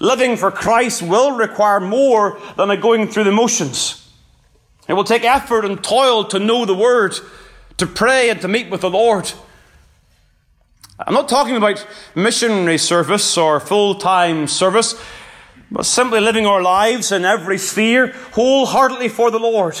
living 0.00 0.36
for 0.36 0.50
Christ 0.50 1.02
will 1.02 1.36
require 1.36 1.78
more 1.78 2.40
than 2.56 2.68
a 2.68 2.76
going 2.76 3.06
through 3.06 3.22
the 3.22 3.30
motions. 3.30 4.10
It 4.88 4.94
will 4.94 5.04
take 5.04 5.22
effort 5.22 5.64
and 5.64 5.82
toil 5.84 6.24
to 6.24 6.40
know 6.40 6.64
the 6.64 6.74
Word, 6.74 7.14
to 7.76 7.86
pray 7.86 8.28
and 8.28 8.40
to 8.40 8.48
meet 8.48 8.70
with 8.70 8.80
the 8.80 8.90
Lord. 8.90 9.32
I'm 10.98 11.14
not 11.14 11.28
talking 11.28 11.54
about 11.54 11.86
missionary 12.16 12.78
service 12.78 13.38
or 13.38 13.60
full 13.60 13.94
time 13.94 14.48
service 14.48 15.00
but 15.70 15.84
simply 15.84 16.20
living 16.20 16.46
our 16.46 16.62
lives 16.62 17.12
in 17.12 17.24
every 17.24 17.58
sphere 17.58 18.08
wholeheartedly 18.32 19.08
for 19.08 19.30
the 19.30 19.40
Lord. 19.40 19.80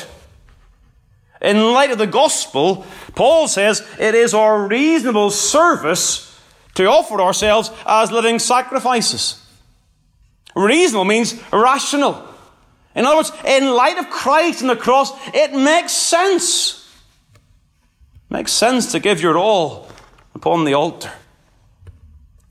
In 1.40 1.72
light 1.72 1.90
of 1.90 1.98
the 1.98 2.06
gospel, 2.06 2.86
Paul 3.14 3.46
says 3.46 3.86
it 3.98 4.14
is 4.14 4.34
our 4.34 4.66
reasonable 4.66 5.30
service 5.30 6.40
to 6.74 6.86
offer 6.86 7.20
ourselves 7.20 7.70
as 7.86 8.10
living 8.10 8.38
sacrifices. 8.38 9.42
Reasonable 10.54 11.04
means 11.04 11.40
rational. 11.52 12.26
In 12.94 13.04
other 13.04 13.16
words, 13.16 13.32
in 13.44 13.70
light 13.70 13.98
of 13.98 14.08
Christ 14.08 14.62
and 14.62 14.70
the 14.70 14.76
cross, 14.76 15.12
it 15.34 15.52
makes 15.52 15.92
sense. 15.92 16.82
It 17.34 18.34
makes 18.34 18.52
sense 18.52 18.92
to 18.92 19.00
give 19.00 19.20
your 19.20 19.36
all 19.36 19.88
upon 20.34 20.64
the 20.64 20.74
altar. 20.74 21.12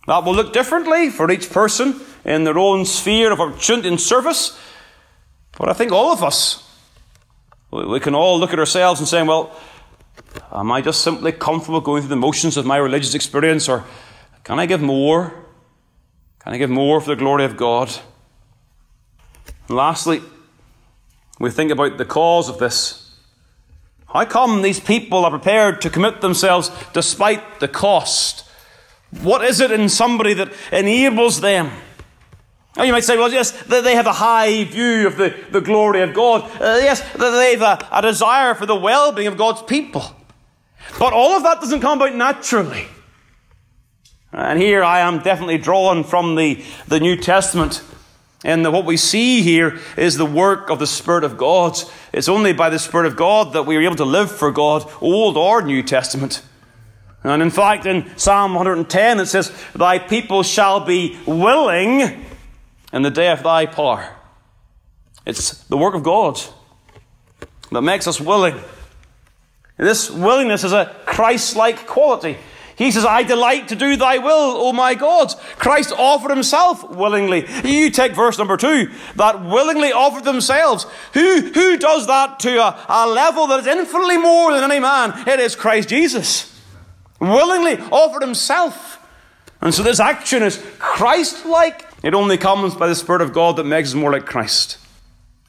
That 0.07 0.23
will 0.23 0.35
look 0.35 0.53
differently 0.53 1.09
for 1.09 1.29
each 1.31 1.49
person 1.49 1.99
in 2.25 2.43
their 2.43 2.57
own 2.57 2.85
sphere 2.85 3.31
of 3.31 3.39
opportunity 3.39 3.87
and 3.87 4.01
service. 4.01 4.59
But 5.57 5.69
I 5.69 5.73
think 5.73 5.91
all 5.91 6.11
of 6.11 6.23
us, 6.23 6.67
we 7.71 7.99
can 7.99 8.15
all 8.15 8.39
look 8.39 8.51
at 8.51 8.59
ourselves 8.59 8.99
and 8.99 9.07
say, 9.07 9.21
well, 9.23 9.55
am 10.51 10.71
I 10.71 10.81
just 10.81 11.01
simply 11.01 11.31
comfortable 11.31 11.81
going 11.81 12.01
through 12.01 12.09
the 12.09 12.15
motions 12.15 12.57
of 12.57 12.65
my 12.65 12.77
religious 12.77 13.13
experience, 13.13 13.69
or 13.69 13.83
can 14.43 14.59
I 14.59 14.65
give 14.65 14.81
more? 14.81 15.33
Can 16.39 16.53
I 16.53 16.57
give 16.57 16.69
more 16.69 16.99
for 16.99 17.09
the 17.09 17.15
glory 17.15 17.45
of 17.45 17.57
God? 17.57 17.89
And 19.67 19.77
lastly, 19.77 20.21
we 21.39 21.49
think 21.49 21.71
about 21.71 21.97
the 21.97 22.05
cause 22.05 22.49
of 22.49 22.59
this. 22.59 23.01
How 24.07 24.25
come 24.25 24.61
these 24.61 24.79
people 24.79 25.25
are 25.25 25.31
prepared 25.31 25.81
to 25.81 25.89
commit 25.89 26.21
themselves 26.21 26.71
despite 26.93 27.59
the 27.59 27.67
cost? 27.67 28.47
What 29.21 29.43
is 29.43 29.59
it 29.59 29.71
in 29.71 29.89
somebody 29.89 30.33
that 30.35 30.53
enables 30.71 31.41
them? 31.41 31.71
Oh, 32.77 32.83
you 32.83 32.91
might 32.91 33.05
say, 33.05 33.15
well, 33.15 33.31
yes, 33.31 33.51
they 33.63 33.95
have 33.95 34.05
a 34.05 34.13
high 34.13 34.65
view 34.65 35.07
of 35.07 35.15
the, 35.15 35.33
the 35.49 35.61
glory 35.61 36.01
of 36.01 36.13
God. 36.13 36.43
Uh, 36.59 36.77
yes, 36.81 37.01
they 37.13 37.55
have 37.55 37.61
a, 37.61 37.87
a 37.91 38.01
desire 38.01 38.53
for 38.53 38.65
the 38.65 38.75
well 38.75 39.13
being 39.13 39.27
of 39.27 39.37
God's 39.37 39.61
people. 39.61 40.03
But 40.99 41.13
all 41.13 41.31
of 41.31 41.43
that 41.43 41.61
doesn't 41.61 41.79
come 41.79 41.99
about 41.99 42.15
naturally. 42.15 42.85
And 44.33 44.59
here 44.59 44.83
I 44.83 44.99
am 44.99 45.19
definitely 45.19 45.57
drawn 45.57 46.03
from 46.03 46.35
the, 46.35 46.61
the 46.87 46.99
New 46.99 47.15
Testament. 47.15 47.81
And 48.43 48.71
what 48.71 48.85
we 48.85 48.97
see 48.97 49.41
here 49.41 49.79
is 49.95 50.17
the 50.17 50.25
work 50.25 50.69
of 50.69 50.77
the 50.77 50.87
Spirit 50.87 51.23
of 51.23 51.37
God. 51.37 51.77
It's 52.11 52.27
only 52.27 52.51
by 52.51 52.69
the 52.69 52.77
Spirit 52.77 53.07
of 53.07 53.15
God 53.15 53.53
that 53.53 53.63
we 53.63 53.77
are 53.77 53.81
able 53.81 53.95
to 53.95 54.05
live 54.05 54.29
for 54.29 54.51
God, 54.51 54.91
Old 54.99 55.37
or 55.37 55.61
New 55.61 55.81
Testament. 55.81 56.43
And 57.23 57.41
in 57.41 57.49
fact, 57.49 57.85
in 57.85 58.05
Psalm 58.17 58.53
110, 58.53 59.19
it 59.21 59.25
says, 59.27 59.51
Thy 59.73 59.97
people 59.97 60.43
shall 60.43 60.81
be 60.81 61.17
willing 61.25 62.23
in 62.95 63.01
the 63.01 63.11
day 63.11 63.29
of 63.29 63.43
thy 63.43 63.65
power. 63.67 64.15
It's 65.25 65.51
the 65.65 65.77
work 65.77 65.93
of 65.93 66.01
God 66.01 66.39
that 67.71 67.81
makes 67.81 68.07
us 68.07 68.21
willing. 68.21 68.55
And 69.77 69.85
this 69.85 70.09
willingness 70.09 70.63
is 70.63 70.71
a 70.71 70.95
Christ 71.05 71.57
like 71.57 71.85
quality. 71.85 72.37
He 72.77 72.91
says, 72.91 73.05
I 73.05 73.23
delight 73.23 73.69
to 73.69 73.75
do 73.75 73.95
thy 73.97 74.17
will, 74.17 74.57
O 74.57 74.73
my 74.73 74.95
God. 74.95 75.33
Christ 75.57 75.93
offered 75.97 76.29
himself 76.29 76.89
willingly. 76.89 77.45
You 77.63 77.89
take 77.89 78.13
verse 78.13 78.37
number 78.37 78.57
two, 78.57 78.89
that 79.15 79.43
willingly 79.45 79.91
offered 79.91 80.23
themselves. 80.23 80.85
Who, 81.13 81.41
who 81.53 81.77
does 81.77 82.07
that 82.07 82.39
to 82.41 82.57
a, 82.57 82.85
a 82.87 83.07
level 83.07 83.47
that 83.47 83.61
is 83.61 83.67
infinitely 83.67 84.17
more 84.17 84.53
than 84.53 84.69
any 84.69 84.79
man? 84.79 85.27
It 85.27 85.39
is 85.39 85.55
Christ 85.55 85.89
Jesus. 85.89 86.61
Willingly 87.19 87.77
offered 87.91 88.21
himself. 88.21 89.05
And 89.61 89.73
so 89.73 89.83
this 89.83 89.99
action 89.99 90.43
is 90.43 90.63
Christ 90.79 91.45
like. 91.45 91.85
It 92.05 92.13
only 92.13 92.37
comes 92.37 92.75
by 92.75 92.87
the 92.87 92.93
Spirit 92.93 93.23
of 93.23 93.33
God 93.33 93.55
that 93.55 93.63
makes 93.63 93.89
us 93.89 93.95
more 93.95 94.11
like 94.11 94.27
Christ. 94.27 94.77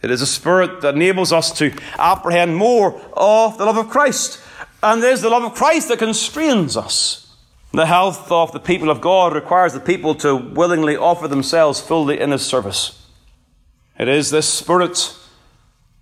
It 0.01 0.11
is 0.11 0.23
a 0.23 0.27
spirit 0.27 0.81
that 0.81 0.95
enables 0.95 1.31
us 1.31 1.53
to 1.59 1.71
apprehend 1.99 2.57
more 2.57 2.99
of 3.13 3.59
the 3.59 3.67
love 3.67 3.77
of 3.77 3.91
Christ. 3.91 4.41
And 4.83 5.05
it 5.05 5.13
is 5.13 5.21
the 5.21 5.29
love 5.29 5.43
of 5.43 5.55
Christ 5.55 5.89
that 5.89 5.99
constrains 5.99 6.75
us. 6.75 7.37
The 7.75 7.85
health 7.85 8.33
of 8.33 8.53
the 8.53 8.59
people 8.59 8.89
of 8.89 9.03
God 9.03 9.35
requires 9.35 9.75
the 9.75 9.81
people 9.81 10.15
to 10.15 10.35
willingly 10.35 10.97
offer 10.97 11.29
themselves 11.29 11.79
fully 11.79 12.19
in 12.19 12.31
His 12.31 12.47
service. 12.47 13.07
It 13.99 14.09
is 14.09 14.31
this 14.31 14.49
spirit 14.49 15.15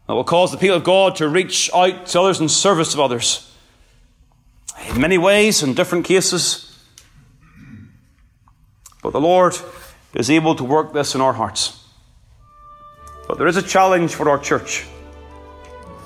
that 0.06 0.14
will 0.14 0.22
cause 0.22 0.52
the 0.52 0.58
people 0.58 0.76
of 0.76 0.84
God 0.84 1.16
to 1.16 1.28
reach 1.28 1.68
out 1.74 2.06
to 2.06 2.20
others 2.20 2.40
in 2.40 2.48
service 2.48 2.94
of 2.94 3.00
others. 3.00 3.52
In 4.88 5.00
many 5.00 5.18
ways, 5.18 5.64
in 5.64 5.74
different 5.74 6.04
cases. 6.04 6.78
But 9.02 9.12
the 9.12 9.20
Lord 9.20 9.58
is 10.14 10.30
able 10.30 10.54
to 10.54 10.64
work 10.64 10.92
this 10.92 11.14
in 11.14 11.20
our 11.20 11.32
hearts. 11.32 11.84
But 13.26 13.38
there 13.38 13.46
is 13.46 13.56
a 13.56 13.62
challenge 13.62 14.14
for 14.14 14.28
our 14.28 14.38
church. 14.38 14.86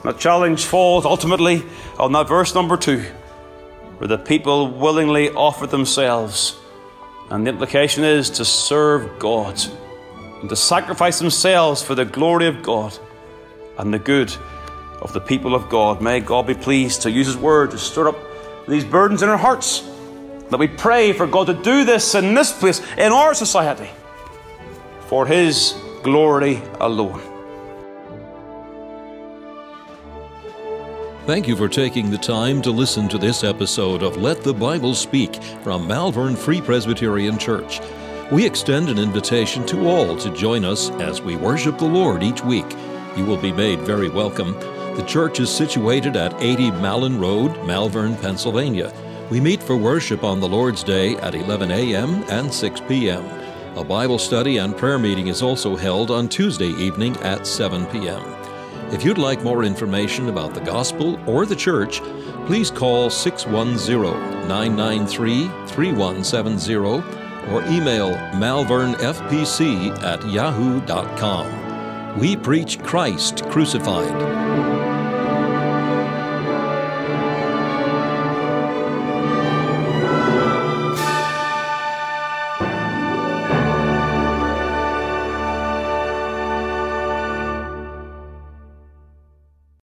That 0.05 0.18
challenge 0.18 0.64
falls 0.64 1.05
ultimately 1.05 1.62
on 1.99 2.12
that 2.12 2.29
verse 2.29 2.55
number 2.55 2.77
two, 2.77 3.05
where 3.99 4.09
the 4.09 4.18
people 4.18 4.71
willingly 4.71 5.31
offer 5.31 5.66
themselves. 5.66 6.57
And 7.31 7.47
the 7.47 7.51
implication 7.51 8.05
is 8.05 8.31
to 8.31 8.44
serve 8.44 9.18
God 9.18 9.61
and 10.40 10.49
to 10.49 10.57
sacrifice 10.57 11.18
themselves 11.18 11.83
for 11.83 11.94
the 11.94 12.05
glory 12.05 12.47
of 12.47 12.62
God 12.62 12.97
and 13.77 13.92
the 13.92 13.99
good 13.99 14.33
of 15.03 15.12
the 15.12 15.21
people 15.21 15.55
of 15.55 15.68
God. 15.68 16.01
May 16.01 16.21
God 16.21 16.47
be 16.47 16.55
pleased 16.55 17.03
to 17.03 17.11
use 17.11 17.27
His 17.27 17.37
word 17.37 17.73
to 17.73 17.79
stir 17.79 18.09
up 18.09 18.16
these 18.66 18.85
burdens 18.85 19.23
in 19.23 19.29
our 19.29 19.37
hearts. 19.37 19.81
That 20.51 20.59
we 20.59 20.68
pray 20.68 21.12
for 21.12 21.27
God 21.27 21.49
to 21.49 21.55
do 21.55 21.85
this 21.85 22.14
in 22.14 22.35
this 22.35 22.53
place, 22.57 22.81
in 22.97 23.12
our 23.12 23.35
society, 23.35 23.90
for 25.09 25.27
His 25.27 25.75
glory 26.03 26.62
alone. 26.81 27.21
Thank 31.27 31.47
you 31.47 31.57
for 31.57 31.68
taking 31.68 32.11
the 32.11 32.18
time 32.18 32.62
to 32.62 32.71
listen 32.71 33.09
to 33.09 33.18
this 33.18 33.44
episode 33.44 34.03
of 34.03 34.16
Let 34.16 34.42
the 34.42 34.55
Bible 34.55 34.94
Speak 34.94 35.42
from 35.62 35.87
Malvern 35.87 36.37
Free 36.37 36.61
Presbyterian 36.61 37.37
Church. 37.37 37.81
We 38.31 38.47
extend 38.47 38.88
an 38.88 38.99
invitation 38.99 39.66
to 39.66 39.88
all 39.88 40.16
to 40.16 40.35
join 40.35 40.64
us 40.64 40.90
as 40.92 41.21
we 41.21 41.37
worship 41.37 41.79
the 41.79 41.85
Lord 41.85 42.23
each 42.23 42.44
week. 42.44 42.66
You 43.16 43.25
will 43.27 43.37
be 43.37 43.53
made 43.53 43.81
very 43.81 44.09
welcome. 44.09 44.53
The 44.97 45.05
church 45.07 45.38
is 45.40 45.51
situated 45.51 46.16
at 46.16 46.40
80 46.42 46.71
Malin 46.73 47.21
Road, 47.21 47.62
Malvern, 47.66 48.16
Pennsylvania. 48.16 48.92
We 49.31 49.40
meet 49.40 49.62
for 49.62 49.77
worship 49.77 50.25
on 50.25 50.40
the 50.40 50.49
Lord's 50.49 50.83
Day 50.83 51.16
at 51.16 51.35
11 51.35 51.71
a.m. 51.71 52.25
and 52.31 52.53
6 52.53 52.81
p.m. 52.88 53.38
A 53.79 53.85
Bible 53.85 54.19
study 54.19 54.57
and 54.57 54.77
prayer 54.77 54.99
meeting 54.99 55.29
is 55.29 55.41
also 55.41 55.77
held 55.77 56.11
on 56.11 56.29
Tuesday 56.29 56.71
evening 56.71 57.17
at 57.19 57.47
7 57.47 57.87
p.m. 57.87 58.21
If 58.93 59.05
you'd 59.05 59.19
like 59.19 59.45
more 59.45 59.62
information 59.62 60.29
about 60.29 60.53
the 60.53 60.61
gospel 60.62 61.17
or 61.31 61.47
the 61.47 61.55
church, 61.55 62.01
please 62.47 62.73
call 62.73 63.09
610 63.09 64.49
993 64.49 65.45
3170 65.69 66.75
or 66.75 67.62
email 67.67 68.11
malvernfpc 68.35 70.03
at 70.03 70.29
yahoo.com. 70.29 72.19
We 72.19 72.37
preach 72.37 72.81
Christ 72.81 73.45
crucified. 73.45 74.68